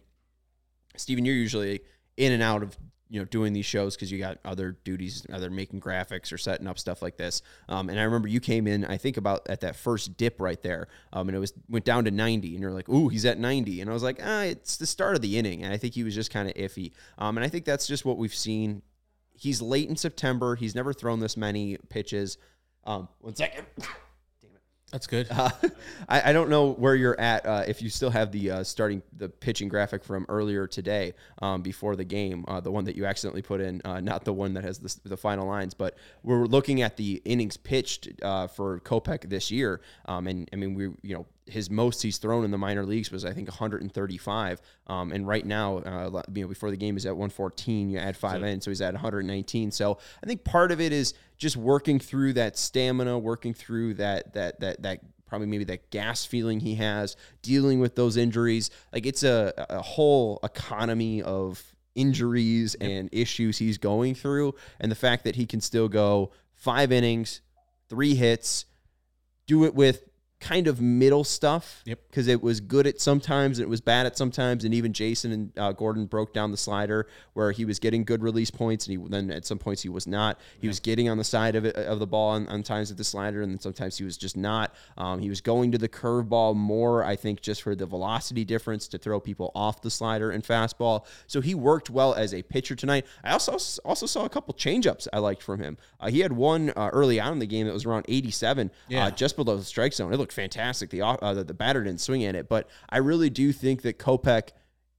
[0.97, 1.81] Steven, you're usually
[2.17, 2.77] in and out of
[3.11, 6.67] you know doing these shows because you got other duties, either making graphics or setting
[6.67, 7.43] up stuff like this.
[7.69, 10.61] Um, and I remember you came in, I think about at that first dip right
[10.63, 13.39] there, um, and it was went down to 90, and you're like, "Ooh, he's at
[13.39, 15.95] 90," and I was like, "Ah, it's the start of the inning," and I think
[15.95, 16.93] he was just kind of iffy.
[17.19, 18.83] Um, and I think that's just what we've seen.
[19.33, 20.57] He's late in September.
[20.57, 22.39] He's never thrown this many pitches.
[22.85, 23.67] Um, one second.
[24.93, 25.51] that's good Uh,
[26.09, 27.45] I, I don't know where you're at.
[27.47, 31.63] Uh, if you still have the uh, starting the pitching graphic from earlier today, um,
[31.63, 34.55] before the game, uh, the one that you accidentally put in, uh, not the one
[34.55, 38.81] that has the, the final lines, but we're looking at the innings pitched uh, for
[38.81, 39.81] Kopech this year.
[40.07, 43.11] Um, and I mean, we you know his most he's thrown in the minor leagues
[43.11, 44.61] was I think 135.
[44.87, 47.91] Um, and right now, uh, you know, before the game is at 114.
[47.91, 49.71] You add five in, so he's at 119.
[49.71, 54.33] So I think part of it is just working through that stamina, working through that
[54.35, 58.71] that that that probably maybe that gas feeling he has, dealing with those injuries.
[58.93, 61.63] Like it's a a whole economy of
[61.95, 66.91] injuries and issues he's going through, and the fact that he can still go five
[66.91, 67.43] innings,
[67.89, 68.65] three hits,
[69.47, 70.09] do it with
[70.41, 71.83] kind of middle stuff.
[71.87, 72.01] Yep.
[72.11, 75.33] Because it was good at sometimes, and it was bad at sometimes, and even Jason
[75.33, 78.99] and uh, Gordon broke down the slider where he was getting good release points, and
[79.01, 80.39] he then at some points he was not.
[80.61, 82.99] He was getting on the side of it of the ball on, on times with
[82.99, 84.75] the slider, and then sometimes he was just not.
[84.99, 88.87] Um, he was going to the curveball more, I think, just for the velocity difference
[88.89, 91.07] to throw people off the slider and fastball.
[91.27, 93.07] So he worked well as a pitcher tonight.
[93.23, 93.53] I also
[93.85, 95.79] also saw a couple changeups I liked from him.
[96.01, 99.07] Uh, he had one uh, early on in the game that was around 87, Yeah.
[99.07, 100.13] uh, just below the strike zone.
[100.13, 100.91] It looked fantastic.
[100.91, 103.99] The uh, the, the batter didn't swing at it, but I really do think that
[103.99, 104.51] Kopech,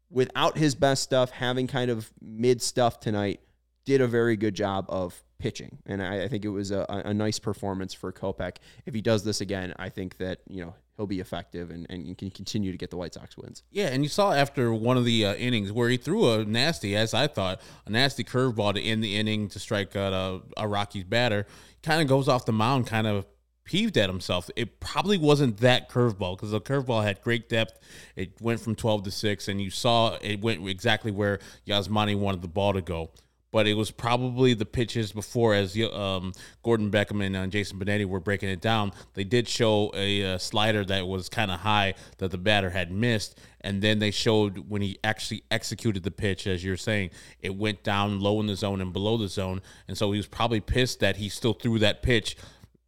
[0.10, 3.42] without his best stuff, having kind of mid stuff tonight,
[3.86, 7.14] did a very good job of pitching, and I, I think it was a, a
[7.14, 8.58] nice performance for Kopech.
[8.86, 12.18] If he does this again, I think that you know he'll be effective and, and
[12.18, 13.64] can continue to get the White Sox wins.
[13.72, 16.96] Yeah, and you saw after one of the uh, innings where he threw a nasty,
[16.96, 20.68] as I thought, a nasty curveball to end the inning to strike out a, a
[20.68, 21.46] Rockies batter.
[21.84, 23.26] Kind of goes off the mound, kind of
[23.66, 24.50] peeved at himself.
[24.56, 27.80] It probably wasn't that curveball because the curveball had great depth.
[28.16, 32.42] It went from 12 to 6, and you saw it went exactly where Yasmani wanted
[32.42, 33.12] the ball to go.
[33.52, 38.06] But it was probably the pitches before, as um, Gordon Beckham and uh, Jason Benetti
[38.06, 38.92] were breaking it down.
[39.14, 42.92] They did show a, uh slider that was kind of high that the batter had
[42.92, 47.56] missed, and then they showed when he actually executed the pitch, as you're saying, it
[47.56, 50.60] went down low in the zone and below the zone, and so he was probably
[50.60, 52.36] pissed that he still threw that pitch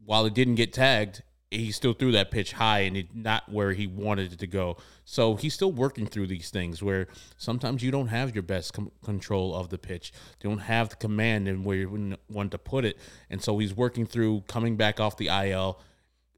[0.07, 3.73] while it didn't get tagged, he still threw that pitch high and it not where
[3.73, 4.77] he wanted it to go.
[5.03, 8.89] So he's still working through these things where sometimes you don't have your best com-
[9.03, 10.13] control of the pitch.
[10.41, 12.97] You don't have the command and where you want to put it.
[13.29, 15.77] And so he's working through coming back off the IL,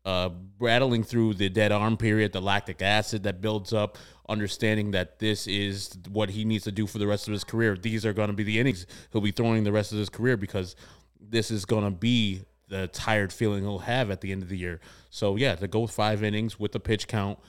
[0.04, 5.20] uh, rattling through the dead arm period, the lactic acid that builds up, understanding that
[5.20, 7.78] this is what he needs to do for the rest of his career.
[7.78, 10.38] These are going to be the innings he'll be throwing the rest of his career
[10.38, 10.76] because
[11.22, 14.58] this is going to be the tired feeling he'll have at the end of the
[14.58, 14.80] year.
[15.10, 17.40] So yeah, to go five innings with the pitch count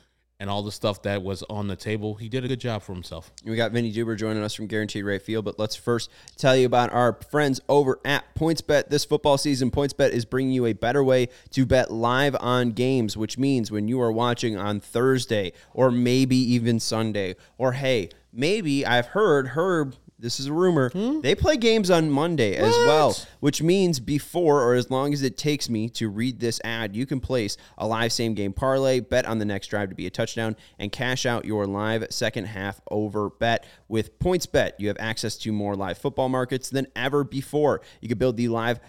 [0.40, 2.94] and all the stuff that was on the table, he did a good job for
[2.94, 3.30] himself.
[3.44, 6.64] We got Vinnie Duber joining us from Guaranteed Rate Field, but let's first tell you
[6.64, 8.88] about our friends over at PointsBet.
[8.88, 13.18] This football season, PointsBet is bringing you a better way to bet live on games,
[13.18, 18.87] which means when you are watching on Thursday or maybe even Sunday, or hey, maybe
[18.87, 20.90] I've heard Herb this is a rumor.
[20.90, 21.20] Hmm?
[21.20, 22.68] They play games on Monday what?
[22.68, 26.61] as well, which means before or as long as it takes me to read this
[26.64, 29.94] ad, you can place a live same game parlay, bet on the next drive to
[29.94, 34.72] be a touchdown, and cash out your live second half over bet with PointsBet.
[34.78, 37.80] You have access to more live football markets than ever before.
[38.00, 38.80] You can build the live,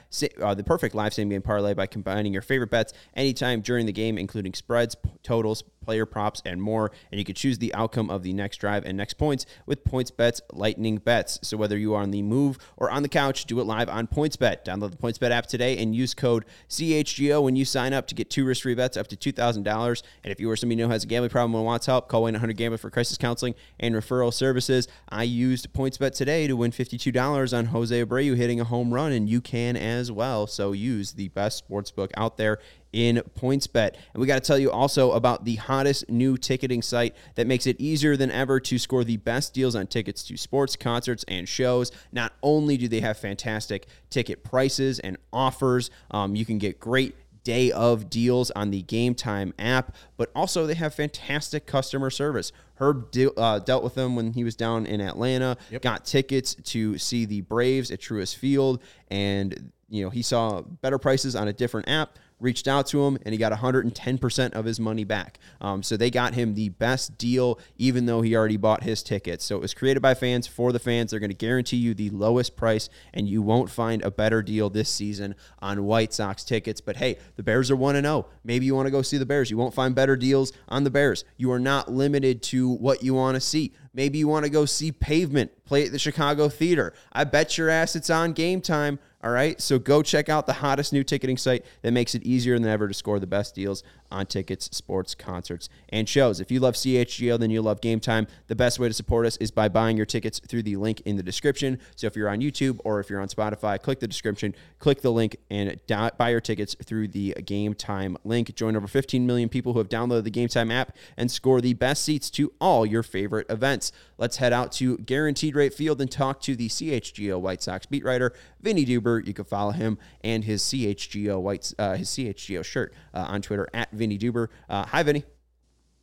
[0.41, 3.91] uh, the perfect live same game parlay by combining your favorite bets anytime during the
[3.91, 6.91] game, including spreads, totals, player props, and more.
[7.11, 10.41] And you can choose the outcome of the next drive and next points with PointsBet's
[10.53, 11.39] Lightning Bets.
[11.43, 14.07] So whether you are on the move or on the couch, do it live on
[14.07, 14.65] PointsBet.
[14.65, 18.31] Download the PointsBet app today and use code CHGO when you sign up to get
[18.31, 20.03] two risk-free bets up to $2,000.
[20.23, 22.23] And if you or somebody you know has a gambling problem and wants help, call
[22.23, 24.87] 1-800-GAMBLER for crisis counseling and referral services.
[25.09, 29.29] I used PointsBet today to win $52 on Jose Abreu hitting a home run, and
[29.29, 30.47] you can as well.
[30.47, 32.57] So use the best sports book out there
[32.93, 33.95] in PointsBet.
[34.13, 37.67] And we got to tell you also about the hottest new ticketing site that makes
[37.67, 41.47] it easier than ever to score the best deals on tickets to sports, concerts, and
[41.47, 41.91] shows.
[42.11, 47.15] Not only do they have fantastic ticket prices and offers, um, you can get great
[47.43, 52.51] day of deals on the Gametime app, but also they have fantastic customer service.
[52.75, 55.81] Herb de- uh, dealt with them when he was down in Atlanta, yep.
[55.81, 60.97] got tickets to see the Braves at Truist Field, and you know he saw better
[60.97, 64.79] prices on a different app reached out to him and he got 110% of his
[64.79, 65.39] money back.
[65.61, 69.45] Um, so they got him the best deal, even though he already bought his tickets.
[69.45, 71.11] So it was created by fans for the fans.
[71.11, 74.69] They're going to guarantee you the lowest price, and you won't find a better deal
[74.69, 76.81] this season on White Sox tickets.
[76.81, 78.25] But hey, the Bears are 1 0.
[78.43, 79.51] Maybe you want to go see the Bears.
[79.51, 81.23] You won't find better deals on the Bears.
[81.37, 83.73] You are not limited to what you want to see.
[83.93, 86.93] Maybe you want to go see Pavement play at the Chicago Theater.
[87.11, 89.61] I bet your ass it's on game time all right.
[89.61, 92.87] So go check out the hottest new ticketing site that makes it easier than ever
[92.87, 96.39] to score the best deals on tickets, sports, concerts, and shows.
[96.39, 98.27] If you love CHGO, then you love Gametime.
[98.47, 101.15] The best way to support us is by buying your tickets through the link in
[101.15, 101.79] the description.
[101.95, 105.11] So if you're on YouTube or if you're on Spotify, click the description, click the
[105.11, 108.53] link, and buy your tickets through the Gametime link.
[108.55, 112.03] Join over 15 million people who have downloaded the Gametime app and score the best
[112.03, 113.91] seats to all your favorite events.
[114.17, 118.03] Let's head out to Guaranteed Rate Field and talk to the CHGO White Sox beat
[118.03, 119.25] writer, Vinnie Duber.
[119.25, 123.67] You can follow him and his CHGO White, uh, his CHGO shirt uh, on Twitter
[123.73, 124.47] at Vinnie Duber.
[124.67, 125.23] Uh, hi, Vinnie.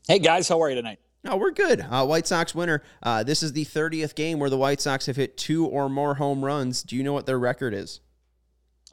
[0.06, 0.48] Hey, guys.
[0.48, 1.00] How are you tonight?
[1.24, 1.80] No, we're good.
[1.80, 2.80] Uh, White Sox winner.
[3.02, 6.14] Uh, this is the 30th game where the White Sox have hit two or more
[6.14, 6.84] home runs.
[6.84, 8.00] Do you know what their record is?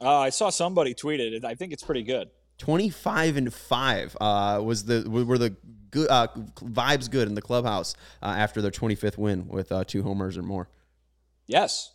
[0.00, 1.44] Uh, I saw somebody tweeted it.
[1.44, 2.30] I think it's pretty good.
[2.58, 5.54] 25 and 5 uh, was the were the
[5.90, 10.02] good uh, vibes good in the clubhouse uh, after their 25th win with uh, two
[10.02, 10.68] homers or more.
[11.46, 11.92] Yes,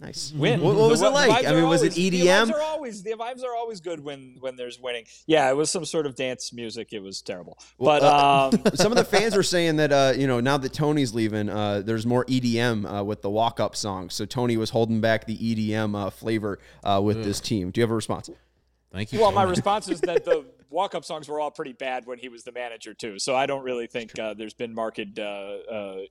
[0.00, 0.32] Nice.
[0.32, 0.60] Win.
[0.60, 1.44] What, what was the, it like?
[1.44, 2.46] I mean, was always, it EDM?
[2.46, 5.06] The vibes are always the vibes are always good when when there's winning.
[5.26, 6.92] Yeah, it was some sort of dance music.
[6.92, 7.58] It was terrible.
[7.80, 10.72] But uh, um, some of the fans were saying that uh, you know now that
[10.72, 14.14] Tony's leaving, uh, there's more EDM uh, with the walk up songs.
[14.14, 17.24] So Tony was holding back the EDM uh, flavor uh, with Ugh.
[17.24, 17.72] this team.
[17.72, 18.30] Do you have a response?
[18.92, 19.18] Thank you.
[19.18, 19.46] Well, Tony.
[19.46, 22.44] my response is that the walk up songs were all pretty bad when he was
[22.44, 23.18] the manager too.
[23.18, 25.00] So I don't really think there's been marked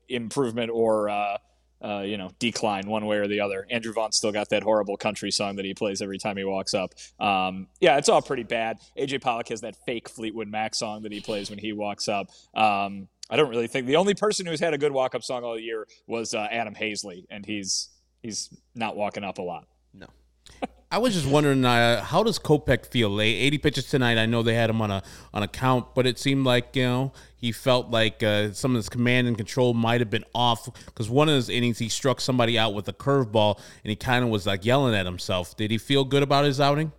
[0.09, 1.39] improvement or
[1.83, 3.65] uh, you know, decline one way or the other.
[3.69, 6.73] Andrew Vaughn still got that horrible country song that he plays every time he walks
[6.73, 6.93] up.
[7.19, 8.77] Um, yeah, it's all pretty bad.
[8.97, 12.29] AJ Pollock has that fake Fleetwood Mac song that he plays when he walks up.
[12.53, 15.43] Um, I don't really think the only person who's had a good walk up song
[15.43, 17.89] all year was uh, Adam Haseley, and he's
[18.21, 19.67] he's not walking up a lot.
[19.93, 20.07] No.
[20.91, 23.19] I was just wondering, uh, how does Kopech feel?
[23.19, 24.17] 80 pitches tonight.
[24.17, 26.83] I know they had him on a on a count, but it seemed like you
[26.83, 30.67] know he felt like uh, some of his command and control might have been off
[30.85, 34.25] because one of his innings he struck somebody out with a curveball and he kind
[34.25, 35.55] of was like yelling at himself.
[35.55, 36.91] Did he feel good about his outing?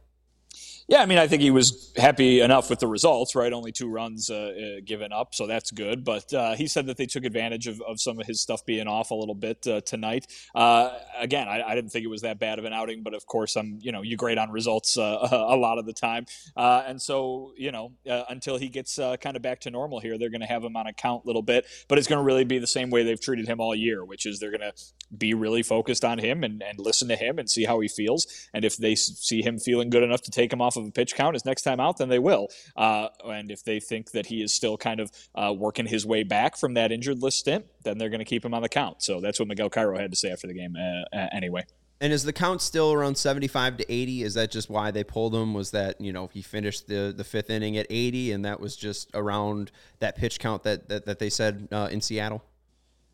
[0.90, 3.52] Yeah, I mean, I think he was happy enough with the results, right?
[3.52, 6.02] Only two runs uh, uh, given up, so that's good.
[6.02, 8.88] But uh, he said that they took advantage of, of some of his stuff being
[8.88, 10.26] off a little bit uh, tonight.
[10.54, 13.26] Uh, again, I, I, didn't think it was that bad of an outing, but of
[13.26, 16.24] course, I'm you know you grade on results uh, a lot of the time,
[16.56, 17.92] and so you know
[18.30, 20.86] until he gets kind of back to normal here, they're going to have him on
[20.86, 23.20] a count a little bit, but it's going to really be the same way they've
[23.20, 24.72] treated him all year, which is they're going to
[25.14, 28.48] be really focused on him and, and listen to him and see how he feels,
[28.54, 31.14] and if they see him feeling good enough to take him off of a pitch
[31.14, 32.48] count his next time out, then they will.
[32.76, 36.22] Uh, and if they think that he is still kind of uh, working his way
[36.22, 39.02] back from that injured list stint, then they're going to keep him on the count.
[39.02, 41.64] So that's what Miguel Cairo had to say after the game, uh, anyway.
[42.00, 44.22] And is the count still around 75 to 80?
[44.22, 45.52] Is that just why they pulled him?
[45.52, 48.76] Was that, you know, he finished the, the fifth inning at 80 and that was
[48.76, 52.44] just around that pitch count that, that, that they said uh, in Seattle?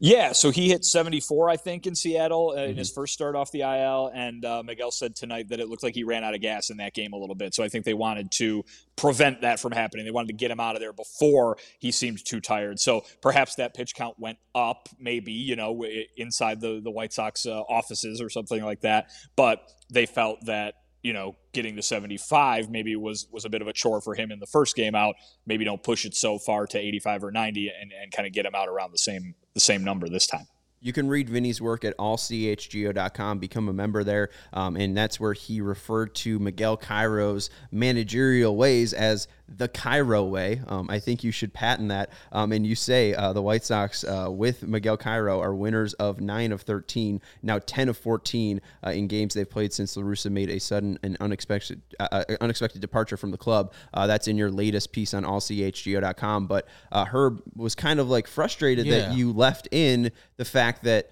[0.04, 2.72] Yeah, so he hit 74, I think, in Seattle uh, mm-hmm.
[2.72, 4.10] in his first start off the IL.
[4.12, 6.76] And uh, Miguel said tonight that it looked like he ran out of gas in
[6.76, 7.54] that game a little bit.
[7.54, 10.04] So I think they wanted to prevent that from happening.
[10.04, 12.80] They wanted to get him out of there before he seemed too tired.
[12.80, 15.86] So perhaps that pitch count went up, maybe, you know,
[16.18, 19.08] inside the, the White Sox uh, offices or something like that.
[19.36, 23.68] But they felt that you know, getting to 75 maybe was was a bit of
[23.68, 25.14] a chore for him in the first game out.
[25.46, 28.46] Maybe don't push it so far to 85 or 90 and, and kind of get
[28.46, 30.46] him out around the same the same number this time.
[30.80, 34.28] You can read Vinnie's work at allchgo.com, become a member there.
[34.52, 40.60] Um, and that's where he referred to Miguel Cairo's managerial ways as the Cairo way.
[40.68, 42.10] Um, I think you should patent that.
[42.32, 46.20] Um, and you say uh, the White Sox uh, with Miguel Cairo are winners of
[46.20, 50.30] 9 of 13, now 10 of 14 uh, in games they've played since La Russa
[50.30, 53.72] made a sudden and unexpected uh, uh, unexpected departure from the club.
[53.92, 56.46] Uh, that's in your latest piece on allchgo.com.
[56.46, 58.98] But Herb was kind of like frustrated yeah.
[58.98, 61.10] that you left in the fact that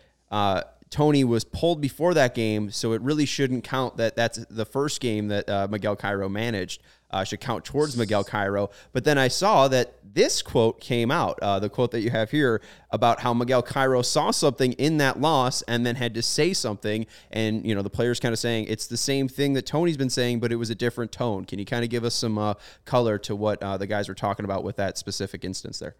[0.93, 5.01] Tony was pulled before that game, so it really shouldn't count that that's the first
[5.01, 6.83] game that uh, Miguel Cairo managed.
[7.13, 8.71] Uh, should count towards Miguel Cairo.
[8.93, 12.31] But then I saw that this quote came out, uh, the quote that you have
[12.31, 16.53] here about how Miguel Cairo saw something in that loss and then had to say
[16.53, 17.07] something.
[17.31, 20.11] And, you know, the players kind of saying it's the same thing that Tony's been
[20.11, 21.45] saying, but it was a different tone.
[21.45, 24.15] Can you kind of give us some uh, color to what uh, the guys were
[24.15, 25.95] talking about with that specific instance there?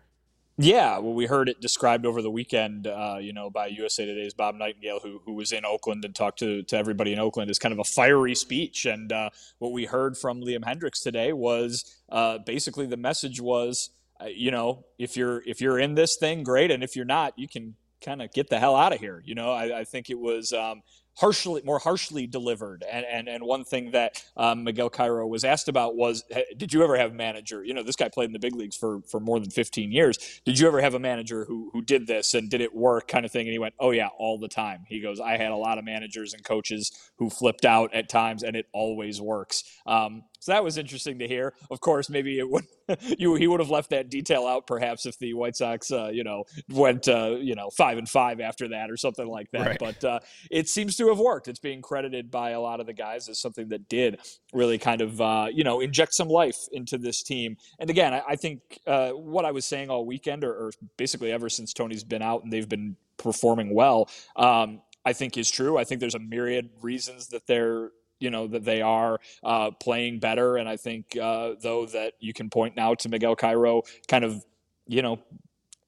[0.59, 4.35] Yeah, well, we heard it described over the weekend, uh, you know, by USA Today's
[4.35, 7.59] Bob Nightingale, who who was in Oakland and talked to to everybody in Oakland, as
[7.59, 8.85] kind of a fiery speech.
[8.85, 13.91] And uh, what we heard from Liam Hendriks today was uh, basically the message was,
[14.21, 17.39] uh, you know, if you're if you're in this thing, great, and if you're not,
[17.39, 19.23] you can kind of get the hell out of here.
[19.25, 20.83] You know, I, I think it was um,
[21.17, 22.85] harshly more harshly delivered.
[22.91, 26.25] And and, and one thing that um, Miguel Cairo was asked about was
[26.57, 27.65] did you ever have a manager?
[27.65, 30.41] You know this guy played in the big leagues for for more than 15 years.
[30.45, 33.09] Did you ever have a manager who who did this and did it work?
[33.09, 33.47] kind of thing.
[33.47, 34.85] And he went oh yeah all the time.
[34.89, 38.43] He goes I had a lot of managers and coaches who flipped out at times
[38.43, 39.65] and it always works.
[39.87, 41.55] Um, so that was interesting to hear.
[41.71, 42.67] Of course, maybe it would
[43.17, 46.25] you he would have left that detail out perhaps if the White Sox uh, you
[46.25, 49.67] know went uh, you know five and five after that or something like that.
[49.69, 49.79] Right.
[49.79, 50.19] But uh,
[50.51, 51.47] it seems to have worked.
[51.47, 54.19] It's being credited by a lot of the guys as something that did
[54.53, 57.57] really kind of uh, you know inject some life into this team.
[57.79, 61.31] And again, I, I think uh, what I was saying all weekend, or, or, basically
[61.31, 64.11] ever since Tony's been out and they've been performing well.
[64.35, 65.79] Um, I think is true.
[65.79, 67.91] I think there's a myriad reasons that they're
[68.23, 70.57] you know that they are uh, playing better.
[70.57, 74.45] And I think uh, though that you can point now to Miguel Cairo kind of
[74.87, 75.19] you know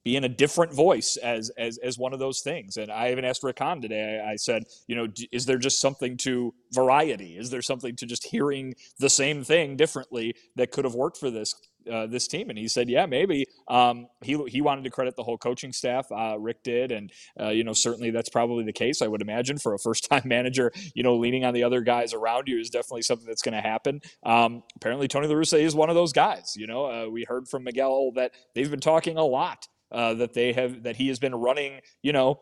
[0.03, 2.77] being a different voice as as as one of those things.
[2.77, 4.21] And I even asked Rick Hahn today.
[4.23, 7.37] I, I said, you know, is there just something to variety?
[7.37, 11.31] Is there something to just hearing the same thing differently that could have worked for
[11.31, 11.55] this
[11.91, 12.49] uh, this team?
[12.49, 13.45] And he said, yeah, maybe.
[13.67, 16.11] Um, he he wanted to credit the whole coaching staff.
[16.11, 19.01] Uh, Rick did, and uh, you know certainly that's probably the case.
[19.01, 22.13] I would imagine for a first time manager, you know, leaning on the other guys
[22.13, 24.01] around you is definitely something that's going to happen.
[24.23, 26.53] Um, apparently, Tony La Russa is one of those guys.
[26.55, 29.67] You know, uh, we heard from Miguel that they've been talking a lot.
[29.91, 32.39] Uh, that they have that he has been running you know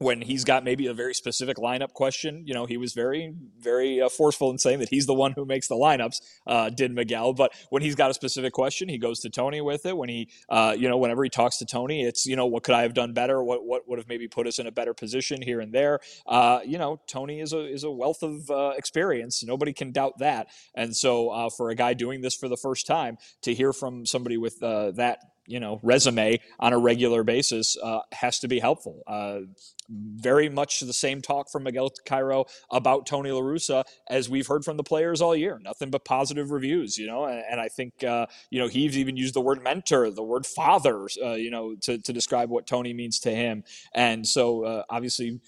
[0.00, 4.00] when he's got maybe a very specific lineup question, you know, he was very, very
[4.00, 7.32] uh, forceful in saying that he's the one who makes the lineups, uh, did Miguel.
[7.32, 9.96] But when he's got a specific question, he goes to Tony with it.
[9.96, 12.76] When he, uh, you know, whenever he talks to Tony, it's, you know, what could
[12.76, 13.42] I have done better?
[13.42, 15.98] What, what would have maybe put us in a better position here and there?
[16.26, 19.42] Uh, you know, Tony is a, is a wealth of uh, experience.
[19.42, 20.46] Nobody can doubt that.
[20.76, 24.06] And so uh, for a guy doing this for the first time to hear from
[24.06, 29.02] somebody with that you know resume on a regular basis uh, has to be helpful.
[29.06, 29.40] Uh,
[29.88, 34.64] very much the same talk from Miguel Cairo about Tony La Russa as we've heard
[34.64, 35.58] from the players all year.
[35.62, 37.24] Nothing but positive reviews, you know.
[37.24, 40.46] And, and I think uh, you know he's even used the word mentor, the word
[40.46, 43.64] father, uh, you know, to to describe what Tony means to him.
[43.94, 45.40] And so uh, obviously,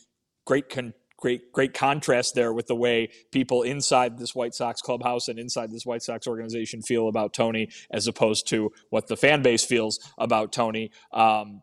[0.47, 5.29] great con- great great contrast there with the way people inside this White Sox clubhouse
[5.29, 9.43] and inside this White Sox organization feel about Tony, as opposed to what the fan
[9.43, 10.91] base feels about Tony.
[11.13, 11.63] Um,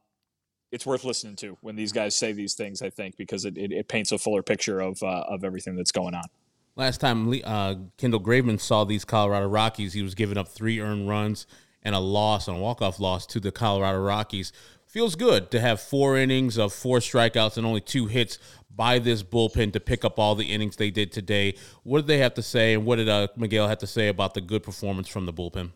[0.72, 2.82] it's worth listening to when these guys say these things.
[2.82, 5.92] I think because it, it, it paints a fuller picture of uh, of everything that's
[5.92, 6.26] going on.
[6.76, 11.10] Last time uh, Kendall Graveman saw these Colorado Rockies, he was giving up three earned
[11.10, 11.48] runs
[11.82, 14.52] and a loss, and a walk off loss to the Colorado Rockies.
[14.88, 18.40] Feels good to have four innings of four strikeouts and only two hits
[18.74, 21.56] by this bullpen to pick up all the innings they did today.
[21.84, 24.34] What did they have to say, and what did uh, Miguel have to say about
[24.34, 25.72] the good performance from the bullpen?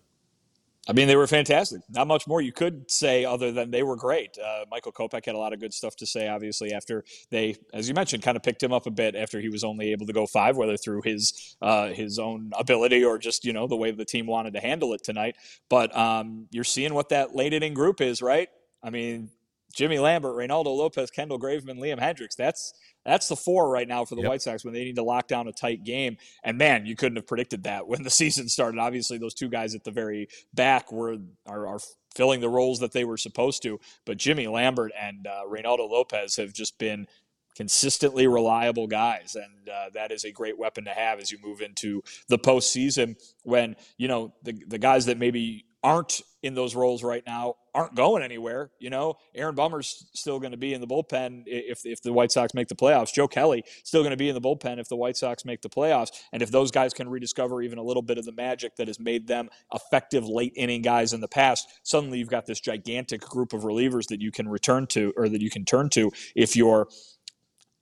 [0.88, 1.82] I mean, they were fantastic.
[1.89, 4.38] Not much more you could say other than they were great.
[4.38, 7.89] Uh, Michael Kopech had a lot of good stuff to say, obviously, after they, as
[7.89, 10.14] you mentioned, kind of picked him up a bit after he was only able to
[10.14, 13.91] go five, whether through his uh, his own ability or just, you know, the way
[13.91, 15.36] the team wanted to handle it tonight.
[15.70, 18.47] But um, you're seeing what that late inning group is, right?
[18.84, 19.30] I mean,
[19.74, 22.36] Jimmy Lambert, Reynaldo Lopez, Kendall Graveman, Liam Hendriks.
[22.36, 22.74] That's
[23.06, 24.30] that's the four right now for the yep.
[24.30, 26.18] White Sox when they need to lock down a tight game.
[26.44, 28.80] And man, you couldn't have predicted that when the season started.
[28.80, 31.18] Obviously, those two guys at the very back were
[31.48, 31.80] are, are
[32.14, 33.80] filling the roles that they were supposed to.
[34.06, 37.08] But Jimmy Lambert and uh, Reynaldo Lopez have just been
[37.56, 41.62] consistently reliable guys, and uh, that is a great weapon to have as you move
[41.62, 43.16] into the postseason.
[43.44, 47.96] When you know the the guys that maybe aren't in those roles right now aren't
[47.96, 48.72] going anywhere.
[48.80, 52.32] You know, Aaron Bummer's still going to be in the bullpen if, if the White
[52.32, 53.14] Sox make the playoffs.
[53.14, 55.70] Joe Kelly still going to be in the bullpen if the White Sox make the
[55.70, 56.10] playoffs.
[56.34, 59.00] And if those guys can rediscover even a little bit of the magic that has
[59.00, 63.54] made them effective late inning guys in the past, suddenly you've got this gigantic group
[63.54, 66.88] of relievers that you can return to or that you can turn to if you're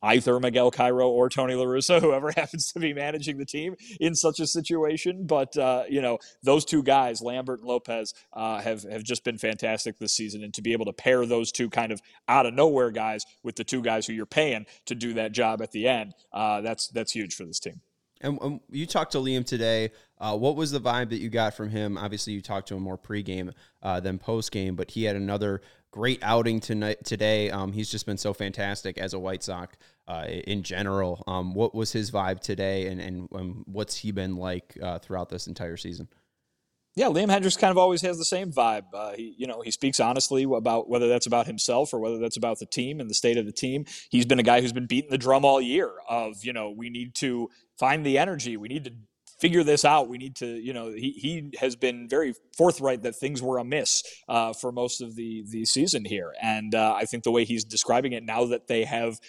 [0.01, 4.15] either Miguel Cairo or Tony La Russa, whoever happens to be managing the team in
[4.15, 5.25] such a situation.
[5.25, 9.37] But uh, you know, those two guys, Lambert and Lopez, uh, have have just been
[9.37, 12.53] fantastic this season, and to be able to pair those two kind of out of
[12.53, 15.87] nowhere guys with the two guys who you're paying to do that job at the
[15.87, 17.81] end, uh, that's that's huge for this team.
[18.21, 19.91] And um, you talked to Liam today.
[20.17, 21.97] Uh, what was the vibe that you got from him?
[21.97, 25.61] Obviously, you talked to him more pregame uh, than postgame, but he had another
[25.91, 27.49] great outing tonight today.
[27.49, 29.77] Um, he's just been so fantastic as a White Sox
[30.07, 31.23] uh, in general.
[31.27, 35.29] Um, what was his vibe today, and and um, what's he been like uh, throughout
[35.29, 36.07] this entire season?
[36.95, 38.85] Yeah, Liam Hendriks kind of always has the same vibe.
[38.93, 42.35] Uh, he, you know, he speaks honestly about whether that's about himself or whether that's
[42.35, 43.85] about the team and the state of the team.
[44.09, 46.89] He's been a guy who's been beating the drum all year of, you know, we
[46.89, 48.57] need to find the energy.
[48.57, 48.91] We need to
[49.39, 50.09] figure this out.
[50.09, 54.03] We need to, you know, he, he has been very forthright that things were amiss
[54.27, 57.63] uh, for most of the the season here, and uh, I think the way he's
[57.63, 59.19] describing it now that they have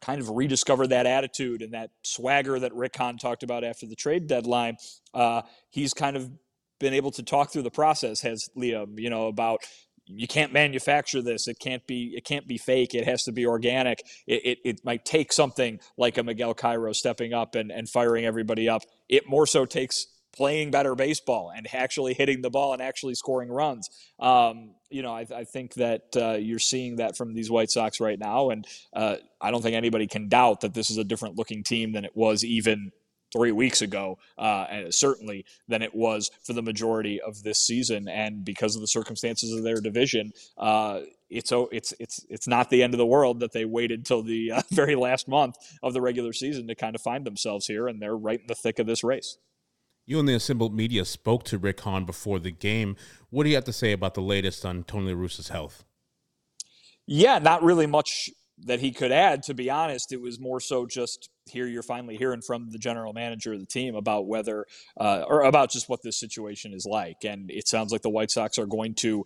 [0.00, 3.94] kind of rediscovered that attitude and that swagger that Rick Hahn talked about after the
[3.94, 4.76] trade deadline,
[5.12, 6.30] uh, he's kind of
[6.78, 8.22] been able to talk through the process.
[8.22, 9.60] Has Liam, you know, about
[10.14, 11.48] you can't manufacture this.
[11.48, 12.14] It can't be.
[12.16, 12.94] It can't be fake.
[12.94, 14.02] It has to be organic.
[14.26, 18.24] It, it, it, might take something like a Miguel Cairo stepping up and, and firing
[18.24, 18.82] everybody up.
[19.08, 23.50] It more so takes playing better baseball and actually hitting the ball and actually scoring
[23.50, 23.90] runs.
[24.18, 28.00] Um, you know, I, I think that uh, you're seeing that from these White Sox
[28.00, 31.36] right now, and uh, I don't think anybody can doubt that this is a different
[31.36, 32.92] looking team than it was even
[33.32, 38.08] three weeks ago, uh, certainly than it was for the majority of this season.
[38.08, 42.82] And because of the circumstances of their division, uh, it's it's it's it's not the
[42.82, 46.00] end of the world that they waited till the uh, very last month of the
[46.00, 48.86] regular season to kind of find themselves here, and they're right in the thick of
[48.86, 49.38] this race.
[50.06, 52.96] You and the assembled media spoke to Rick Hahn before the game.
[53.28, 55.84] What do you have to say about the latest on Tony La Russa's health?
[57.06, 58.30] Yeah, not really much
[58.66, 59.42] that he could add.
[59.44, 63.12] To be honest, it was more so just here you're finally hearing from the general
[63.12, 64.66] manager of the team about whether
[64.98, 67.24] uh, or about just what this situation is like.
[67.24, 69.24] And it sounds like the White Sox are going to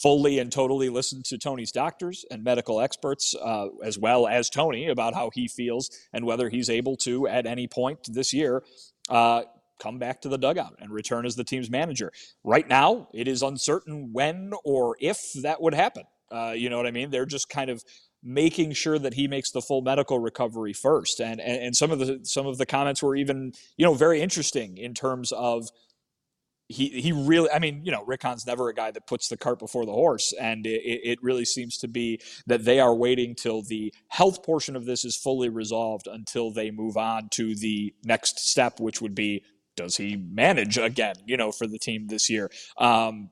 [0.00, 4.88] fully and totally listen to Tony's doctors and medical experts, uh, as well as Tony,
[4.88, 8.64] about how he feels and whether he's able to, at any point this year,
[9.08, 9.42] uh,
[9.80, 12.12] come back to the dugout and return as the team's manager.
[12.44, 16.04] Right now, it is uncertain when or if that would happen.
[16.30, 17.10] Uh, you know what I mean?
[17.10, 17.84] They're just kind of
[18.22, 21.20] making sure that he makes the full medical recovery first.
[21.20, 24.20] And, and, and some of the some of the comments were even you know very
[24.20, 25.68] interesting in terms of
[26.68, 29.36] he he really I mean you know Rick Hahn's never a guy that puts the
[29.36, 33.34] cart before the horse, and it, it really seems to be that they are waiting
[33.34, 37.94] till the health portion of this is fully resolved until they move on to the
[38.04, 39.44] next step, which would be
[39.76, 42.50] does he manage again you know for the team this year.
[42.78, 43.30] Um,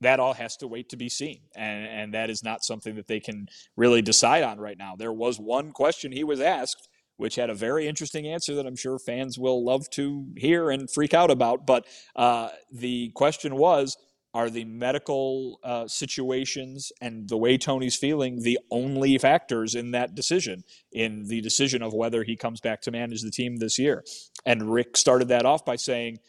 [0.00, 1.40] that all has to wait to be seen.
[1.54, 4.94] And, and that is not something that they can really decide on right now.
[4.96, 8.76] There was one question he was asked, which had a very interesting answer that I'm
[8.76, 11.66] sure fans will love to hear and freak out about.
[11.66, 11.86] But
[12.16, 13.98] uh, the question was
[14.32, 20.14] Are the medical uh, situations and the way Tony's feeling the only factors in that
[20.14, 24.02] decision, in the decision of whether he comes back to manage the team this year?
[24.46, 26.20] And Rick started that off by saying,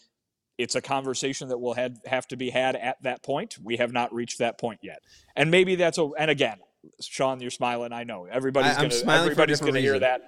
[0.61, 3.57] it's a conversation that will have, have to be had at that point.
[3.61, 4.99] We have not reached that point yet.
[5.35, 6.57] And maybe that's a, and again,
[7.01, 7.93] Sean, you're smiling.
[7.93, 10.21] I know everybody's going to, everybody's going to hear that.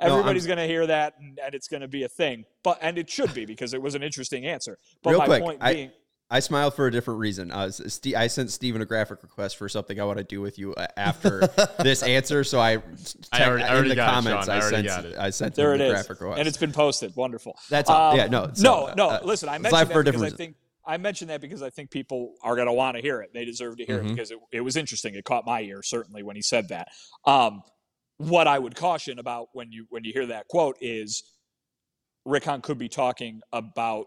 [0.00, 2.78] Everybody's no, going to hear that and, and it's going to be a thing, but,
[2.80, 4.78] and it should be because it was an interesting answer.
[5.02, 5.90] But Real my quick, point I, being,
[6.30, 7.50] I smiled for a different reason.
[7.50, 10.58] Uh, St- I sent Steven a graphic request for something I want to do with
[10.58, 11.40] you uh, after
[11.82, 12.44] this answer.
[12.44, 12.82] So I,
[13.32, 15.04] I already, I already in the comments it, I, I, sent it.
[15.12, 15.18] it.
[15.18, 16.38] I sent there it is, graphic request.
[16.38, 17.16] and it's been posted.
[17.16, 17.58] Wonderful.
[17.70, 18.12] That's all.
[18.12, 19.08] Um, yeah, no, so, no, no.
[19.10, 20.56] Uh, listen, I mentioned that because I think
[20.86, 23.30] I mentioned that because I think people are going to want to hear it.
[23.32, 24.06] They deserve to hear Mhm.
[24.06, 25.14] it because it, it was interesting.
[25.14, 26.88] It caught my ear certainly when he said that.
[27.24, 27.62] Um,
[28.18, 31.22] what I would caution about when you when you hear that quote is
[32.26, 34.06] Rick Hahn could be talking about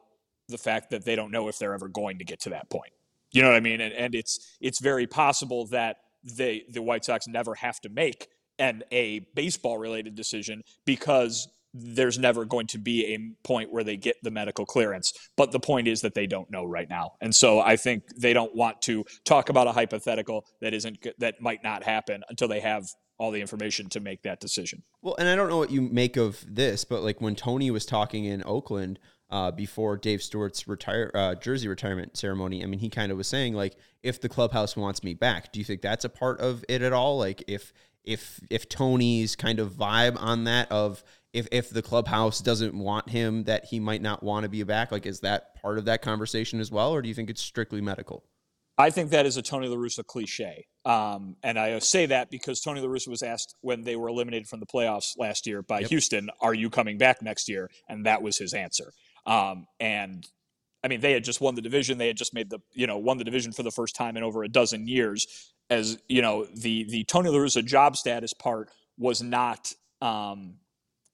[0.52, 2.91] the fact that they don't know if they're ever going to get to that point.
[3.32, 3.82] You know what I mean?
[3.82, 8.28] And, and it's it's very possible that they the White Sox never have to make
[8.60, 13.95] an a baseball related decision because there's never going to be a point where they
[13.95, 15.14] get the medical clearance.
[15.38, 18.34] But the point is that they don't know right now, and so I think they
[18.34, 22.60] don't want to talk about a hypothetical that isn't that might not happen until they
[22.60, 22.88] have
[23.18, 24.82] all the information to make that decision.
[25.02, 27.86] Well, and I don't know what you make of this, but like when Tony was
[27.86, 28.99] talking in Oakland
[29.32, 33.28] uh, before Dave Stewart's retire uh, jersey retirement ceremony, I mean, he kind of was
[33.28, 36.66] saying like, if the clubhouse wants me back, do you think that's a part of
[36.68, 37.18] it at all?
[37.18, 37.74] Like, if
[38.04, 41.04] if if Tony's kind of vibe on that of
[41.34, 44.92] if if the clubhouse doesn't want him, that he might not want to be back,
[44.92, 47.82] like, is that part of that conversation as well, or do you think it's strictly
[47.82, 48.26] medical?
[48.78, 50.66] I think that is a Tony La Russa cliche.
[50.86, 54.48] Um, and I say that because Tony La Russa was asked when they were eliminated
[54.48, 57.70] from the playoffs last year by Houston, are you coming back next year?
[57.88, 58.94] And that was his answer.
[59.26, 60.28] Um, and
[60.84, 61.97] I mean, they had just won the division.
[61.97, 64.24] They had just made the, you know, won the division for the first time in
[64.24, 65.53] over a dozen years.
[65.69, 70.55] As, you know, the, the Tony La Russa job status part was not, um,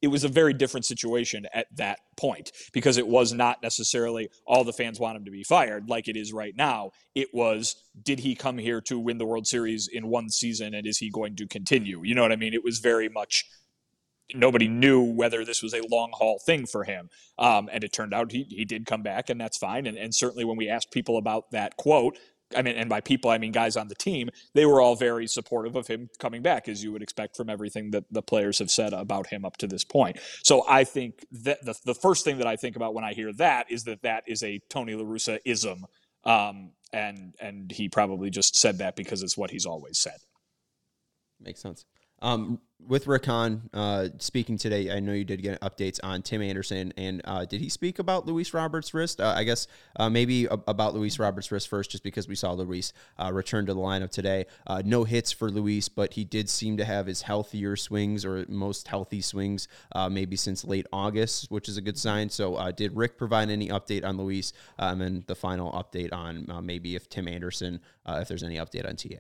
[0.02, 4.64] it was a very different situation at that point because it was not necessarily all
[4.64, 6.92] the fans want him to be fired like it is right now.
[7.16, 10.86] It was did he come here to win the World Series in one season and
[10.86, 12.04] is he going to continue?
[12.04, 12.54] You know what I mean?
[12.54, 13.46] It was very much
[14.34, 17.10] nobody knew whether this was a long haul thing for him.
[17.38, 19.86] Um, and it turned out he, he did come back, and that's fine.
[19.86, 22.18] And, and certainly when we asked people about that quote,
[22.56, 25.28] I mean, and by people, I mean guys on the team, they were all very
[25.28, 28.72] supportive of him coming back, as you would expect from everything that the players have
[28.72, 30.18] said about him up to this point.
[30.44, 33.34] So I think that the, the first thing that I think about when I hear
[33.34, 35.86] that is that that is a Tony La Russa ism.
[36.24, 40.18] Um, and, and he probably just said that because it's what he's always said.
[41.42, 41.86] Makes sense.
[42.22, 46.42] Um, with Rick Hahn, uh, speaking today, I know you did get updates on Tim
[46.42, 49.20] Anderson, and uh, did he speak about Luis Robert's wrist?
[49.20, 52.54] Uh, I guess uh, maybe a- about Luis Robert's wrist first, just because we saw
[52.54, 54.46] Luis uh, return to the lineup today.
[54.66, 58.46] Uh, no hits for Luis, but he did seem to have his healthier swings or
[58.48, 59.68] most healthy swings,
[60.10, 62.30] maybe since late August, which is a good sign.
[62.30, 64.54] So, did Rick provide any update on Luis?
[64.80, 68.96] Um, and the final update on maybe if Tim Anderson, if there's any update on
[68.96, 69.18] TA.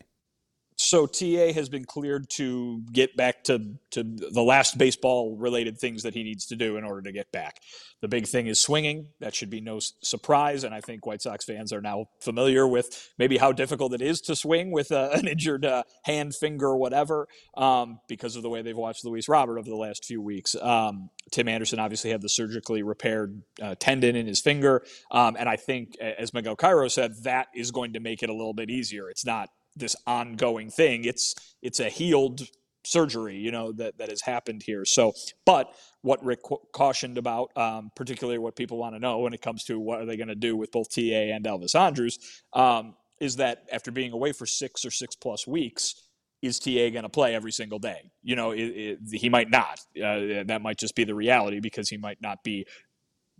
[0.87, 6.03] So TA has been cleared to get back to, to the last baseball related things
[6.03, 7.59] that he needs to do in order to get back.
[8.01, 9.09] The big thing is swinging.
[9.19, 10.63] That should be no surprise.
[10.63, 14.21] And I think White Sox fans are now familiar with maybe how difficult it is
[14.21, 17.27] to swing with uh, an injured uh, hand, finger, whatever,
[17.57, 20.55] um, because of the way they've watched Luis Robert over the last few weeks.
[20.55, 24.85] Um, Tim Anderson obviously had the surgically repaired uh, tendon in his finger.
[25.11, 28.33] Um, and I think, as Miguel Cairo said, that is going to make it a
[28.33, 29.09] little bit easier.
[29.09, 29.49] It's not
[29.79, 31.03] this ongoing thing.
[31.03, 32.47] It's it's a healed
[32.87, 34.85] surgery, you know, that that has happened here.
[34.85, 35.13] So,
[35.45, 36.39] but what Rick
[36.71, 40.05] cautioned about, um, particularly what people want to know when it comes to what are
[40.05, 42.17] they going to do with both TA and Elvis Andrus,
[42.53, 45.95] um, is that after being away for six or six plus weeks,
[46.41, 48.11] is TA going to play every single day?
[48.21, 49.79] You know, it, it, he might not.
[49.95, 52.65] Uh, that might just be the reality because he might not be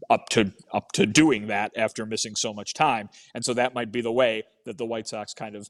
[0.09, 3.91] up to up to doing that after missing so much time, and so that might
[3.91, 5.67] be the way that the White Sox kind of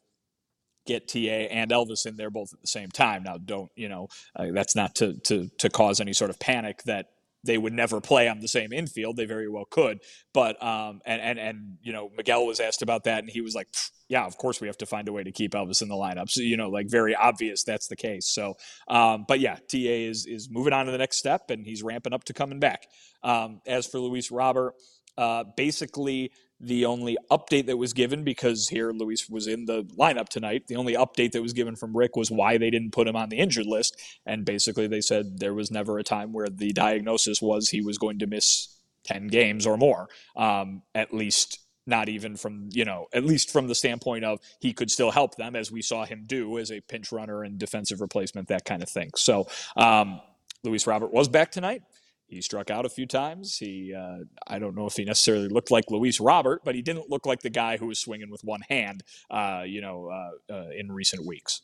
[0.88, 3.24] get TA and Elvis in there both at the same time.
[3.24, 4.08] Now, don't you know?
[4.36, 7.08] Uh, that's not to to to cause any sort of panic that
[7.44, 9.16] they would never play on the same infield.
[9.16, 10.00] They very well could,
[10.34, 13.56] but um, and and and you know, Miguel was asked about that, and he was
[13.56, 13.68] like,
[14.10, 16.30] "Yeah, of course we have to find a way to keep Elvis in the lineup."
[16.30, 18.28] So you know, like very obvious that's the case.
[18.28, 18.56] So,
[18.88, 22.14] um, but yeah, TA is is moving on to the next step, and he's ramping
[22.14, 22.88] up to coming back.
[23.24, 24.74] Um, as for Luis Robert,
[25.18, 30.28] uh, basically the only update that was given because here Luis was in the lineup
[30.28, 30.68] tonight.
[30.68, 33.30] The only update that was given from Rick was why they didn't put him on
[33.30, 37.42] the injured list, and basically they said there was never a time where the diagnosis
[37.42, 41.60] was he was going to miss ten games or more, um, at least.
[41.90, 45.38] Not even from you know, at least from the standpoint of he could still help
[45.38, 48.84] them, as we saw him do as a pinch runner and defensive replacement, that kind
[48.84, 49.12] of thing.
[49.16, 49.48] So,
[49.78, 50.20] um,
[50.66, 51.84] Luis Robert was back tonight
[52.28, 53.58] he struck out a few times.
[53.58, 57.10] He, uh, I don't know if he necessarily looked like Luis Robert, but he didn't
[57.10, 60.70] look like the guy who was swinging with one hand, uh, you know, uh, uh,
[60.78, 61.62] in recent weeks.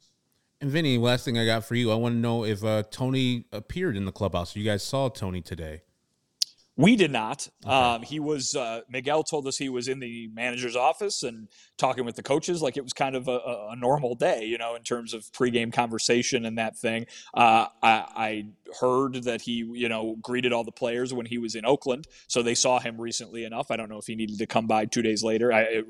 [0.62, 3.46] And Vinnie, last thing I got for you, I want to know if uh, Tony
[3.52, 4.56] appeared in the clubhouse.
[4.56, 5.82] You guys saw Tony today.
[6.76, 7.48] We did not.
[7.66, 11.48] Um, he was uh, Miguel told us he was in the manager's office and
[11.78, 14.74] talking with the coaches like it was kind of a, a normal day, you know,
[14.74, 17.06] in terms of pregame conversation and that thing.
[17.36, 18.46] Uh, I, I,
[18.82, 22.42] heard that he, you know, greeted all the players when he was in Oakland, so
[22.42, 23.70] they saw him recently enough.
[23.70, 25.54] I don't know if he needed to come by two days later.
[25.54, 25.84] I, I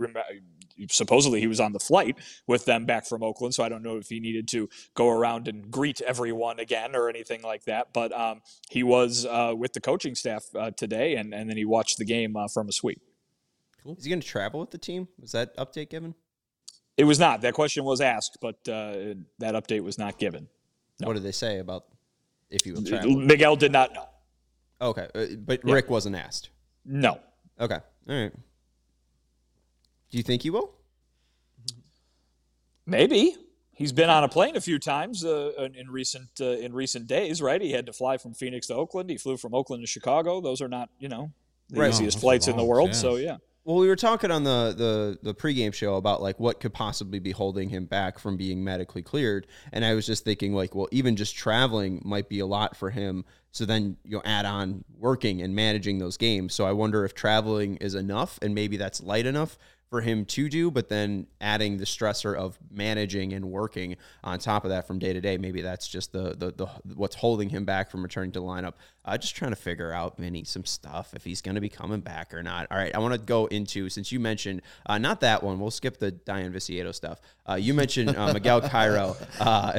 [0.90, 2.18] supposedly he was on the flight
[2.48, 5.48] with them back from Oakland, so I don't know if he needed to go around
[5.48, 7.94] and greet everyone again or anything like that.
[7.94, 11.66] But um, he was uh, with the coaching staff uh, today, and, and then he
[11.66, 13.02] watched the game uh, from a suite.
[13.84, 13.96] Cool.
[13.98, 15.08] Is he going to travel with the team?
[15.20, 16.16] Was that update given?
[16.96, 17.42] It was not.
[17.42, 20.48] That question was asked, but uh, that update was not given.
[21.02, 21.08] No.
[21.08, 21.86] What did they say about
[22.50, 23.16] if he will travel?
[23.16, 24.06] Miguel did not know.
[24.82, 25.74] Okay, uh, but yeah.
[25.74, 26.50] Rick wasn't asked.
[26.86, 27.20] No.
[27.60, 27.80] Okay.
[28.10, 28.32] All right.
[30.14, 30.76] Do you think he will?
[32.86, 33.36] Maybe.
[33.72, 37.42] He's been on a plane a few times uh, in recent uh, in recent days,
[37.42, 37.60] right?
[37.60, 39.10] He had to fly from Phoenix to Oakland.
[39.10, 40.40] He flew from Oakland to Chicago.
[40.40, 41.32] Those are not, you know,
[41.70, 41.90] the right.
[41.90, 42.90] easiest no, flights long, in the world.
[42.90, 42.96] Yeah.
[42.96, 43.38] So yeah.
[43.64, 47.18] Well, we were talking on the, the the pregame show about like what could possibly
[47.18, 50.90] be holding him back from being medically cleared, and I was just thinking like, well,
[50.92, 53.26] even just traveling might be a lot for him.
[53.54, 56.54] So then you know, add on working and managing those games.
[56.54, 59.58] So I wonder if traveling is enough, and maybe that's light enough
[59.94, 64.64] for him to do, but then adding the stressor of managing and working on top
[64.64, 67.64] of that from day to day, maybe that's just the the, the what's holding him
[67.64, 68.74] back from returning to the lineup.
[69.06, 72.00] Uh, just trying to figure out, Vinnie, some stuff if he's going to be coming
[72.00, 72.66] back or not.
[72.72, 75.60] All right, I want to go into since you mentioned uh, not that one.
[75.60, 77.22] We'll skip the Dayan Viciedo stuff.
[77.48, 79.16] Uh, you mentioned uh, Miguel Cairo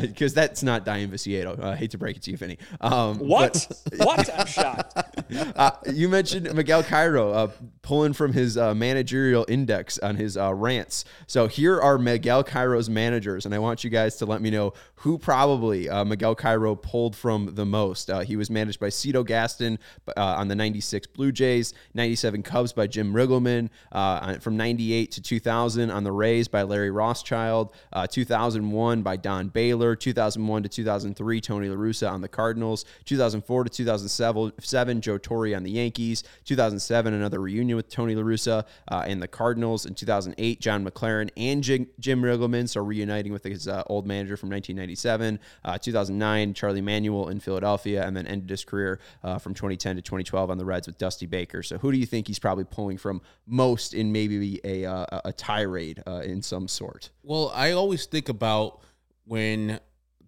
[0.01, 1.59] because uh, that's not Dayan Viciedo.
[1.61, 2.59] I hate to break it to you, Vinnie.
[2.81, 3.64] Um, what?
[3.97, 4.39] What?
[4.39, 4.99] I'm shocked.
[5.57, 7.51] Uh, you mentioned Miguel Cairo
[7.83, 11.05] pulling from his managerial index on his rants.
[11.27, 14.75] So here are Miguel Cairo's managers, and I want you guys to let me know
[14.97, 18.11] who probably Miguel Cairo pulled from the most.
[18.25, 19.79] he was managed by Cito Gaston
[20.17, 25.23] uh, on the 96 Blue Jays, 97 Cubs by Jim Riggleman, uh, from 98 to
[25.23, 31.41] 2000 on the Rays by Larry Rothschild, uh, 2001 by Don Baylor, 2001 to 2003
[31.41, 37.15] Tony La Russa on the Cardinals, 2004 to 2007 Joe Torre on the Yankees, 2007
[37.15, 41.63] another reunion with Tony La Russa uh, and the Cardinals, in 2008 John McLaren and
[41.63, 46.81] Jim, Jim Riggleman, so reuniting with his uh, old manager from 1997, uh, 2009 Charlie
[46.81, 50.65] Manuel in Philadelphia, and then ended his career uh, from 2010 to 2012 on the
[50.65, 51.63] Reds with Dusty Baker.
[51.63, 55.33] So who do you think he's probably pulling from most in maybe a uh, a
[55.33, 57.11] tirade in some sort?
[57.23, 58.81] Well, I always think about
[59.25, 59.81] when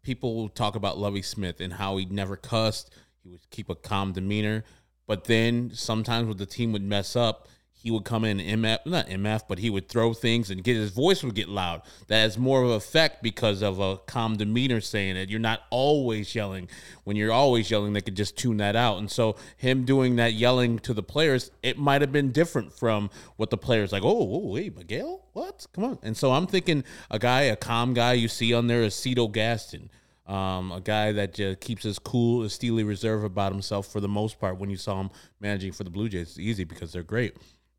[0.07, 2.95] people talk about Lovie Smith and how he never cussed,
[3.27, 4.63] he would keep a calm demeanor,
[5.07, 9.09] but then sometimes when the team would mess up, he would come in MF, not
[9.09, 11.83] MF, but he would throw things and get his voice would get loud.
[12.07, 15.29] That has more of an effect because of a calm demeanor saying it.
[15.29, 16.69] You're not always yelling.
[17.05, 18.99] When you're always yelling, they could just tune that out.
[18.99, 23.11] And so him doing that yelling to the players, it might have been different from
[23.37, 25.27] what the players like, oh, oh wait, Miguel?
[25.33, 25.67] What?
[25.73, 25.99] Come on.
[26.03, 29.29] And so I'm thinking a guy, a calm guy you see on there is Cito
[29.29, 29.91] Gaston.
[30.27, 34.09] Um, a guy that just keeps his cool, a steely reserve about himself for the
[34.09, 34.59] most part.
[34.59, 35.11] When you saw him
[35.41, 37.37] managing for the Blue Jays, it's easy because they're great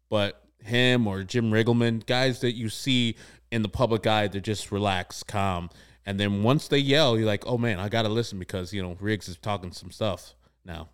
[0.09, 3.15] but him or Jim Riggleman, guys that you see
[3.51, 5.69] in the public eye, they're just relaxed, calm.
[6.05, 8.97] And then once they yell, you're like, oh man, I gotta listen because you know
[8.99, 10.89] Riggs is talking some stuff now.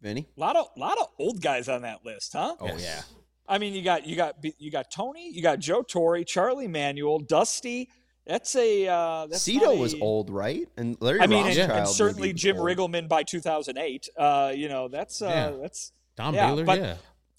[0.00, 2.56] Vinnie, a lot of lot of old guys on that list, huh?
[2.60, 2.82] Oh yes.
[2.82, 3.02] yeah.
[3.48, 7.18] I mean, you got you got you got Tony, you got Joe Torre, Charlie Manuel,
[7.18, 7.90] Dusty.
[8.30, 10.68] That's a uh, that's Cito was old, right?
[10.76, 12.64] And Larry I mean, and, and, certainly Jim old.
[12.68, 14.08] Riggleman by 2008.
[14.16, 15.50] Uh, you know, that's uh, yeah.
[15.60, 16.64] that's Don yeah, Baylor.
[16.64, 16.94] But, yeah,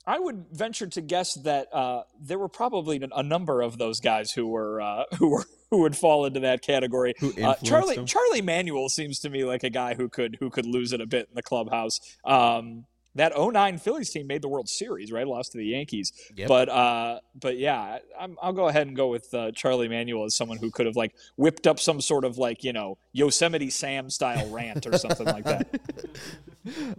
[0.06, 4.34] I would venture to guess that uh, there were probably a number of those guys
[4.34, 7.14] who were uh, who were who would fall into that category.
[7.42, 8.06] Uh, Charlie them?
[8.06, 11.06] Charlie Manuel seems to me like a guy who could who could lose it a
[11.06, 12.02] bit in the clubhouse.
[12.26, 12.84] Um,
[13.16, 15.28] that 09 Phillies team made the World Series, right?
[15.28, 16.14] Lost to the Yankees.
[16.36, 16.48] Yep.
[16.48, 20.36] But uh, but yeah, i will go ahead and go with uh, Charlie Manuel as
[20.36, 24.10] someone who could have like whipped up some sort of like you know Yosemite Sam
[24.10, 25.80] style rant or something like that.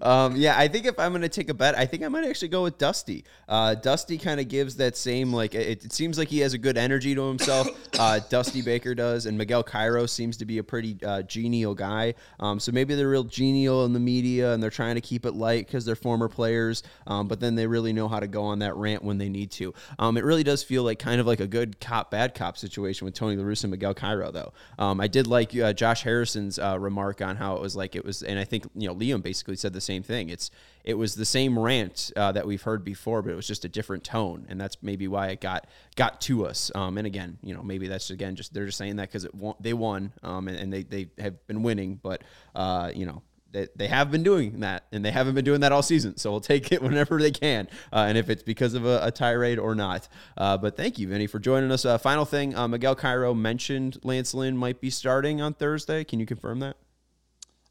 [0.01, 2.25] Um, yeah, I think if I'm going to take a bet, I think I might
[2.25, 3.25] actually go with Dusty.
[3.49, 6.59] Uh, Dusty kind of gives that same like it, it, seems like he has a
[6.59, 7.69] good energy to himself.
[7.99, 12.15] Uh, Dusty Baker does, and Miguel Cairo seems to be a pretty uh, genial guy.
[12.41, 15.35] Um, so maybe they're real genial in the media, and they're trying to keep it
[15.35, 16.83] light because they're former players.
[17.07, 19.51] Um, but then they really know how to go on that rant when they need
[19.53, 19.75] to.
[19.99, 23.05] Um, it really does feel like kind of like a good cop bad cop situation
[23.05, 24.53] with Tony La Russa and Miguel Cairo though.
[24.79, 28.05] Um, I did like uh, Josh Harrison's uh, remark on how it was like it
[28.05, 30.29] was, and I think you know Liam basically said the same thing.
[30.29, 30.51] It's
[30.85, 33.69] it was the same rant uh, that we've heard before, but it was just a
[33.69, 36.73] different tone, and that's maybe why it got got to us.
[36.75, 39.35] Um, and again, you know, maybe that's again just they're just saying that because it
[39.35, 42.23] won, they won, um, and, and, they they have been winning, but
[42.55, 43.23] uh, you know
[43.53, 46.17] they, they have been doing that, and they haven't been doing that all season.
[46.17, 49.11] So we'll take it whenever they can, uh, and if it's because of a, a
[49.11, 50.09] tirade or not.
[50.37, 51.85] Uh, but thank you, Vinnie, for joining us.
[51.85, 56.03] Uh, final thing, uh, Miguel Cairo mentioned Lance Lynn might be starting on Thursday.
[56.05, 56.77] Can you confirm that?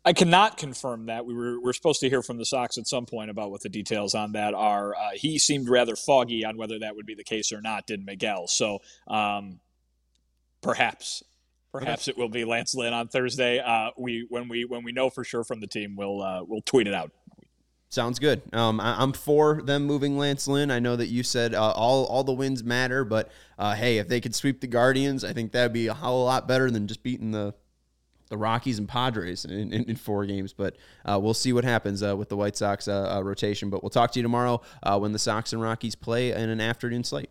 [0.03, 1.25] I cannot confirm that.
[1.25, 3.61] We were, we are supposed to hear from the Sox at some point about what
[3.61, 4.95] the details on that are.
[4.95, 8.03] Uh, he seemed rather foggy on whether that would be the case or not, did
[8.03, 8.47] Miguel.
[8.47, 9.59] So um,
[10.61, 11.21] perhaps
[11.71, 13.59] Perhaps it will be Lance Lynn on Thursday.
[13.59, 16.61] Uh, we when we when we know for sure from the team, we'll uh, we'll
[16.61, 17.11] tweet it out.
[17.87, 18.41] Sounds good.
[18.53, 20.71] Um, I, am for them moving Lance Lynn.
[20.71, 24.07] I know that you said uh, all all the wins matter, but uh, hey, if
[24.07, 27.03] they could sweep the Guardians, I think that'd be a whole lot better than just
[27.03, 27.53] beating the
[28.31, 30.53] the Rockies and Padres in, in, in four games.
[30.53, 33.69] But uh, we'll see what happens uh, with the White Sox uh, uh, rotation.
[33.69, 36.61] But we'll talk to you tomorrow uh, when the Sox and Rockies play in an
[36.61, 37.29] afternoon slate.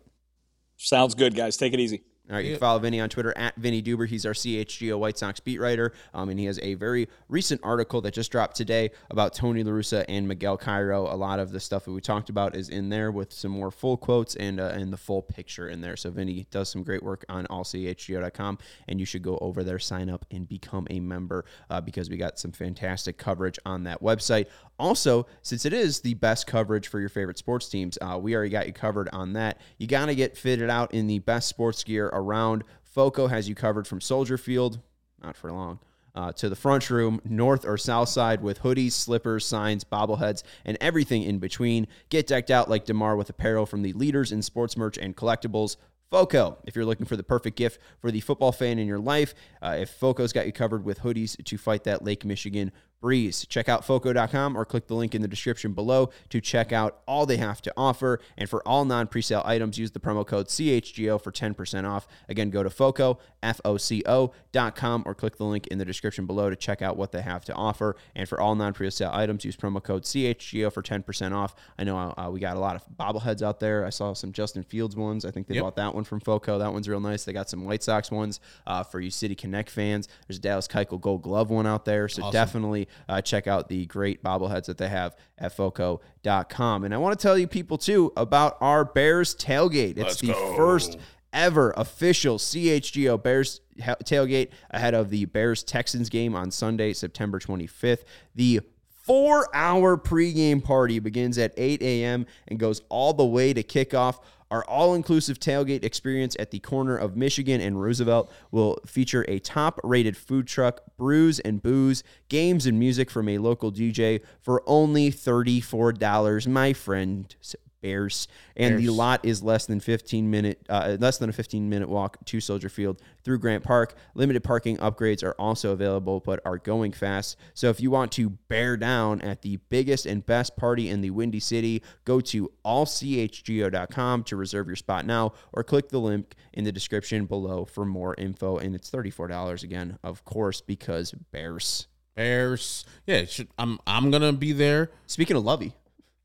[0.77, 1.57] Sounds good, guys.
[1.57, 2.03] Take it easy.
[2.31, 4.07] All right, you can follow Vinnie on Twitter at Vinnie Duber.
[4.07, 7.99] He's our CHGO White Sox beat writer, um, and he has a very recent article
[8.01, 11.13] that just dropped today about Tony La Russa and Miguel Cairo.
[11.13, 13.69] A lot of the stuff that we talked about is in there with some more
[13.69, 15.97] full quotes and uh, and the full picture in there.
[15.97, 18.57] So Vinnie does some great work on allchgo.com,
[18.87, 22.15] and you should go over there, sign up, and become a member uh, because we
[22.15, 24.45] got some fantastic coverage on that website.
[24.79, 28.49] Also, since it is the best coverage for your favorite sports teams, uh, we already
[28.49, 29.59] got you covered on that.
[29.77, 32.63] You got to get fitted out in the best sports gear around.
[32.83, 34.79] Foco has you covered from Soldier Field,
[35.23, 35.79] not for long,
[36.13, 40.77] uh, to the front room, north or south side, with hoodies, slippers, signs, bobbleheads, and
[40.81, 41.87] everything in between.
[42.09, 45.77] Get decked out like DeMar with apparel from the leaders in sports merch and collectibles.
[46.09, 49.33] Foco, if you're looking for the perfect gift for the football fan in your life,
[49.61, 53.45] uh, if Foco's got you covered with hoodies to fight that Lake Michigan breeze.
[53.47, 57.25] Check out foco.com or click the link in the description below to check out all
[57.25, 58.19] they have to offer.
[58.37, 62.07] And for all non presale items, use the promo code CHGO for 10% off.
[62.29, 66.81] Again, go to foco, F-O-C-O.com or click the link in the description below to check
[66.81, 67.95] out what they have to offer.
[68.15, 71.55] And for all non presale items, use promo code CHGO for 10% off.
[71.77, 73.85] I know uh, we got a lot of bobbleheads out there.
[73.85, 75.25] I saw some Justin Fields ones.
[75.25, 75.63] I think they yep.
[75.63, 76.59] bought that one from Foco.
[76.59, 77.25] That one's real nice.
[77.25, 80.07] They got some White Sox ones uh, for you City Connect fans.
[80.27, 82.07] There's a Dallas Keuchel Gold Glove one out there.
[82.07, 82.33] So awesome.
[82.33, 86.83] definitely uh, check out the great bobbleheads that they have at foco.com.
[86.83, 89.91] And I want to tell you people too about our Bears tailgate.
[89.91, 90.55] It's Let's the go.
[90.55, 90.97] first
[91.33, 98.03] ever official CHGO Bears tailgate ahead of the Bears Texans game on Sunday, September 25th.
[98.35, 98.61] The
[99.03, 102.25] four hour pregame party begins at 8 a.m.
[102.47, 104.19] and goes all the way to kickoff.
[104.51, 109.39] Our all inclusive tailgate experience at the corner of Michigan and Roosevelt will feature a
[109.39, 114.61] top rated food truck, brews and booze, games and music from a local DJ for
[114.67, 116.47] only $34.
[116.47, 117.33] My friend,
[117.81, 118.81] Bears, and Bears.
[118.81, 122.39] the lot is less than 15 minute, uh, less than a 15 minute walk to
[122.39, 123.95] Soldier Field through Grant Park.
[124.15, 127.37] Limited parking upgrades are also available, but are going fast.
[127.53, 131.09] So if you want to bear down at the biggest and best party in the
[131.09, 136.63] Windy City, go to allchgo.com to reserve your spot now, or click the link in
[136.63, 138.57] the description below for more info.
[138.57, 141.87] And it's $34 again, of course, because Bears.
[142.15, 142.85] Bears.
[143.05, 144.91] Yeah, should, I'm I'm gonna be there.
[145.07, 145.73] Speaking of Lovie,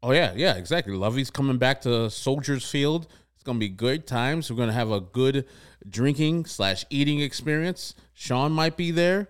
[0.06, 0.94] Oh yeah, yeah, exactly.
[0.94, 3.08] Lovie's coming back to Soldiers Field.
[3.34, 4.48] It's gonna be good times.
[4.48, 5.46] We're gonna have a good
[5.90, 7.92] drinking slash eating experience.
[8.14, 9.28] Sean might be there.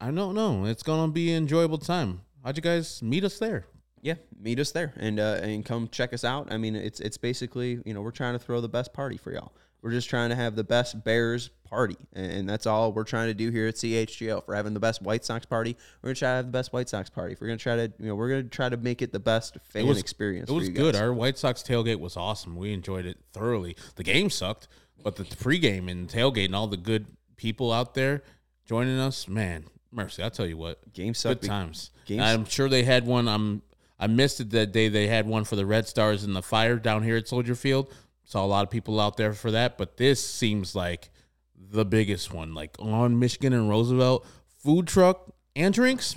[0.00, 0.64] I don't know.
[0.64, 2.22] It's gonna be an enjoyable time.
[2.42, 3.66] How'd you guys meet us there?
[4.00, 6.50] Yeah, meet us there and uh, and come check us out.
[6.50, 9.30] I mean, it's it's basically you know we're trying to throw the best party for
[9.30, 9.52] y'all.
[9.84, 13.34] We're just trying to have the best Bears party, and that's all we're trying to
[13.34, 14.38] do here at CHGO.
[14.38, 16.72] If we're having the best White Sox party, we're gonna try to have the best
[16.72, 17.34] White Sox party.
[17.34, 19.58] If we're gonna try to, you know, we're gonna try to make it the best
[19.62, 20.48] fan it was, experience.
[20.48, 20.96] It was good.
[20.96, 22.56] Our White Sox tailgate was awesome.
[22.56, 23.76] We enjoyed it thoroughly.
[23.96, 24.68] The game sucked,
[25.02, 27.04] but the pregame and tailgate and all the good
[27.36, 28.22] people out there
[28.64, 30.22] joining us, man, mercy.
[30.22, 31.42] I'll tell you what, game sucked.
[31.42, 31.90] Good times.
[32.06, 32.22] Games.
[32.22, 33.28] I'm sure they had one.
[33.28, 33.60] I'm
[33.98, 34.88] I missed it that day.
[34.88, 37.92] They had one for the Red Stars and the Fire down here at Soldier Field.
[38.24, 41.10] Saw a lot of people out there for that, but this seems like
[41.56, 42.54] the biggest one.
[42.54, 44.26] Like on Michigan and Roosevelt,
[44.58, 46.16] food truck and drinks,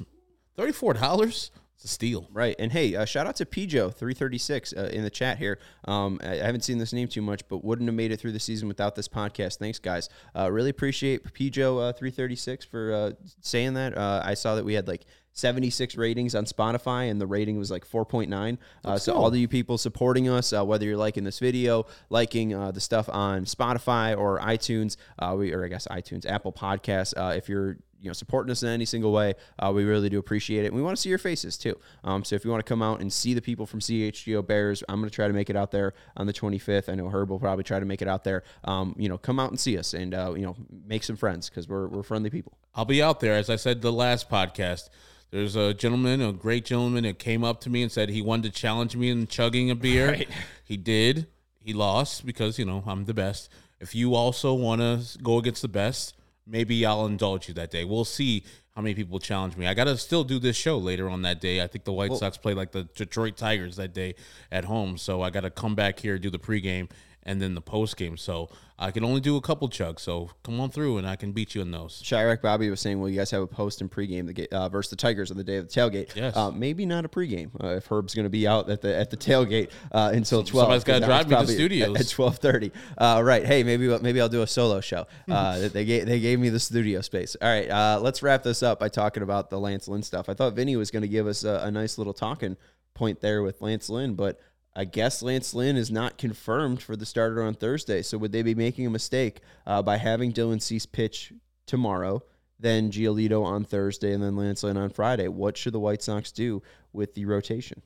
[0.56, 1.52] thirty four dollars.
[1.78, 2.56] It's a steal, right?
[2.58, 5.60] And hey, uh, shout out to Pijo three thirty six uh, in the chat here.
[5.86, 8.32] Um, I, I, haven't seen this name too much, but wouldn't have made it through
[8.32, 9.60] the season without this podcast.
[9.60, 10.10] Thanks, guys.
[10.36, 13.12] Uh, really appreciate Pijo uh, three thirty six for uh,
[13.42, 13.96] saying that.
[13.96, 15.06] Uh, I saw that we had like
[15.38, 18.58] 76 ratings on Spotify, and the rating was like 4.9.
[18.84, 19.22] Uh, so, cool.
[19.22, 22.82] all of you people supporting us, uh, whether you're liking this video, liking uh, the
[22.82, 27.48] stuff on Spotify or iTunes, uh, we, or I guess iTunes, Apple Podcasts, uh, if
[27.50, 30.68] you're you know supporting us in any single way uh, we really do appreciate it
[30.68, 32.82] and we want to see your faces too um, so if you want to come
[32.82, 35.56] out and see the people from chgo bears i'm going to try to make it
[35.56, 38.24] out there on the 25th i know herb will probably try to make it out
[38.24, 41.16] there um, you know come out and see us and uh, you know make some
[41.16, 44.30] friends because we're, we're friendly people i'll be out there as i said the last
[44.30, 44.90] podcast
[45.30, 48.54] There's a gentleman, a great gentleman, that came up to me and said he wanted
[48.54, 50.08] to challenge me in chugging a beer.
[50.12, 50.30] Right.
[50.64, 51.28] He did.
[51.60, 53.50] He lost because you know I'm the best.
[53.82, 56.16] If you also want to go against the best,
[56.48, 57.84] maybe I'll indulge you that day.
[57.84, 58.44] We'll see
[58.76, 59.68] how many people challenge me.
[59.68, 61.62] I got to still do this show later on that day.
[61.62, 64.16] I think the White Sox play like the Detroit Tigers that day
[64.52, 66.90] at home, so I got to come back here do the pregame
[67.28, 68.18] and then the post game.
[68.18, 68.50] So
[68.80, 70.00] I can only do a couple chugs.
[70.00, 72.02] So come on through and I can beat you in those.
[72.04, 74.90] Shirek Bobby was saying, "Well, you guys have a post and pregame the uh, versus
[74.90, 76.16] the Tigers on the day of the tailgate.
[76.16, 76.36] Yes.
[76.36, 79.10] Uh, maybe not a pregame uh, if Herb's going to be out at the at
[79.10, 80.66] the tailgate uh, until twelve.
[80.66, 82.00] Somebody's got to drive me to studios.
[82.00, 82.72] at twelve thirty.
[82.98, 83.46] Uh, right.
[83.46, 85.06] Hey, maybe maybe I'll do a solo show.
[85.30, 87.36] Uh, they gave they gave me the studio space.
[87.42, 87.70] All right.
[87.70, 90.30] Uh, let's wrap this up by talking about the Lance Lynn stuff.
[90.30, 92.56] I thought Vinnie was going to give us a, a nice little talking
[92.94, 94.40] point there with Lance Lynn, but.
[94.78, 98.04] I guess Lance Lynn is not confirmed for the starter on Thursday.
[98.04, 101.34] So would they be making a mistake uh, by having Dylan Cease pitch
[101.66, 102.22] tomorrow,
[102.60, 105.30] then Giolito on Thursday, and then Lance Lynn on Friday?
[105.30, 106.62] What should the White Sox do
[106.94, 107.82] with the rotation?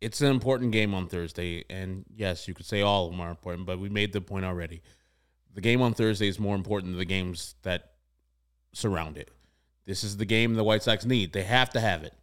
[0.00, 3.30] It's an important game on Thursday, and yes, you could say all of them are
[3.30, 4.82] important, but we made the point already.
[5.52, 7.94] The game on Thursday is more important than the games that
[8.72, 9.32] surround it.
[9.84, 11.32] This is the game the White Sox need.
[11.32, 12.14] They have to have it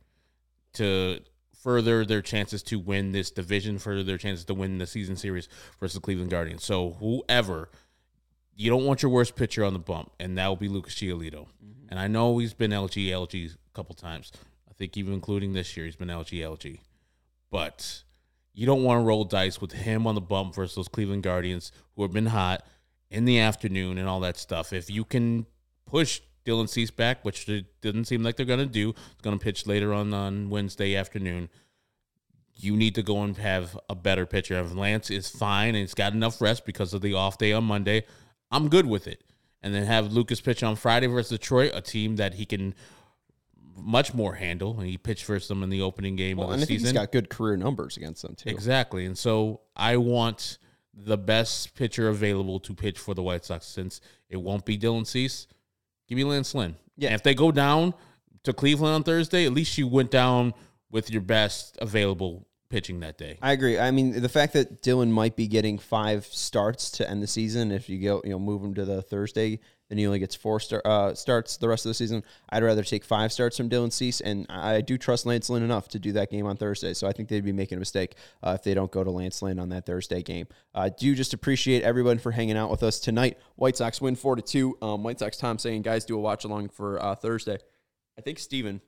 [0.75, 1.19] to
[1.63, 5.47] further their chances to win this division, further their chances to win the season series
[5.79, 6.65] versus the Cleveland Guardians.
[6.65, 7.69] So whoever,
[8.53, 11.47] you don't want your worst pitcher on the bump, and that will be Lucas Giolito.
[11.63, 11.87] Mm-hmm.
[11.89, 14.33] And I know he's been LG LG a couple times.
[14.69, 16.79] I think even including this year, he's been LG LG.
[17.49, 18.03] But
[18.53, 21.71] you don't want to roll dice with him on the bump versus those Cleveland Guardians
[21.95, 22.65] who have been hot
[23.09, 24.73] in the afternoon and all that stuff.
[24.73, 25.45] If you can
[25.85, 29.37] push Dylan Cease back, which it didn't seem like they're going to do, it's going
[29.37, 31.49] to pitch later on on Wednesday afternoon.
[32.55, 34.59] You need to go and have a better pitcher.
[34.59, 37.63] If Lance is fine and he's got enough rest because of the off day on
[37.63, 38.05] Monday,
[38.51, 39.23] I'm good with it.
[39.63, 42.75] And then have Lucas pitch on Friday versus Detroit, a team that he can
[43.75, 44.79] much more handle.
[44.79, 46.87] And he pitched versus them in the opening game Well, of and the season.
[46.87, 48.49] he's got good career numbers against them too.
[48.49, 49.05] Exactly.
[49.05, 50.59] And so I want
[50.93, 55.07] the best pitcher available to pitch for the White Sox since it won't be Dylan
[55.07, 55.47] Cease.
[56.07, 56.75] Give me Lance Lynn.
[56.97, 57.09] Yeah.
[57.09, 57.93] And if they go down
[58.43, 60.53] to Cleveland on Thursday, at least you went down
[60.91, 63.37] with your best available pitching that day.
[63.41, 63.77] I agree.
[63.77, 67.71] I mean, the fact that Dylan might be getting five starts to end the season,
[67.71, 69.59] if you go, you know, move him to the Thursday,
[69.93, 72.23] then he only gets four star, uh, starts the rest of the season.
[72.49, 75.87] I'd rather take five starts from Dylan Cease, and I do trust Lance Lynn enough
[75.89, 76.95] to do that game on Thursday.
[76.95, 79.43] So I think they'd be making a mistake uh, if they don't go to Lance
[79.43, 80.47] Lynn on that Thursday game.
[80.73, 83.37] I do just appreciate everyone for hanging out with us tonight.
[83.55, 84.79] White Sox win four to two.
[84.81, 87.59] Um, White Sox Tom saying, guys, do a watch along for uh, Thursday.
[88.17, 88.81] I think Steven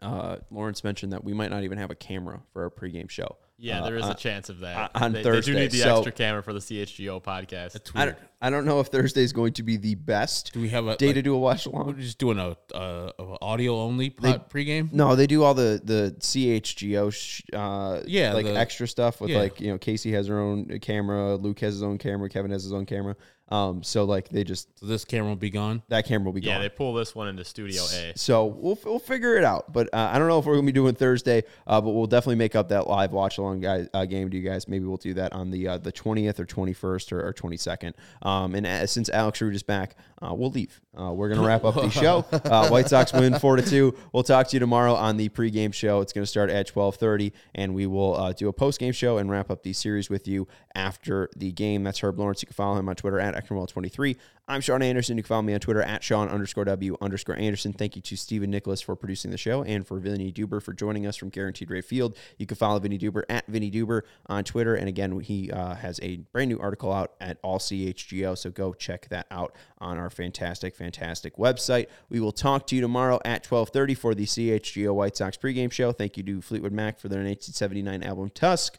[0.00, 3.36] uh, Lawrence mentioned that we might not even have a camera for our pregame show.
[3.60, 4.92] Yeah, Uh, there is on- a chance of that.
[4.94, 7.72] on they, Thursday, They do need the so- extra camera for the CHGO podcast.
[7.72, 10.60] That's I don't, I don't know if Thursday is going to be the best Do
[10.60, 11.86] we have a day to do a watch along.
[11.88, 14.92] We're just doing a, a, a audio only pod pregame.
[14.92, 19.30] No, they do all the the CHGO, sh- uh, Yeah, like the- extra stuff with
[19.30, 19.38] yeah.
[19.38, 22.62] like you know Casey has her own camera, Luke has his own camera, Kevin has
[22.62, 23.16] his own camera.
[23.50, 25.82] Um, so like they just So this camera will be gone.
[25.88, 26.62] that camera will be yeah, gone.
[26.62, 28.12] Yeah, they pull this one into Studio A.
[28.14, 29.72] So we'll we'll figure it out.
[29.72, 32.36] But uh, I don't know if we're gonna be doing Thursday, uh, but we'll definitely
[32.36, 34.68] make up that live watch along guy, uh, game to you guys.
[34.68, 37.94] Maybe we'll do that on the uh, the twentieth or twenty first or twenty second.
[38.22, 40.80] Um, and uh, since Alex Rude is back, uh, we'll leave.
[40.98, 42.24] Uh, we're gonna wrap up the show.
[42.32, 43.94] Uh, White Sox win four to two.
[44.12, 46.00] We'll talk to you tomorrow on the pregame show.
[46.00, 49.18] It's gonna start at twelve thirty, and we will uh, do a post game show
[49.18, 51.84] and wrap up the series with you after the game.
[51.84, 52.42] That's Herb Lawrence.
[52.42, 54.16] You can follow him on Twitter at Ekronwell23.
[54.50, 55.18] I'm Sean Anderson.
[55.18, 57.74] You can follow me on Twitter at Sean underscore W underscore Anderson.
[57.74, 61.06] Thank you to Stephen Nicholas for producing the show and for Vinnie Duber for joining
[61.06, 62.16] us from Guaranteed Rate Field.
[62.38, 64.74] You can follow Vinnie Duber at Vinnie Duber on Twitter.
[64.74, 68.38] And again, he uh, has a brand new article out at All CHGO.
[68.38, 71.86] So go check that out on our fantastic, fantastic website.
[72.08, 75.92] We will talk to you tomorrow at 1230 for the CHGO White Sox pregame show.
[75.92, 78.78] Thank you to Fleetwood Mac for their 1979 album Tusk.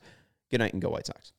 [0.52, 1.34] Good night and go White Sox.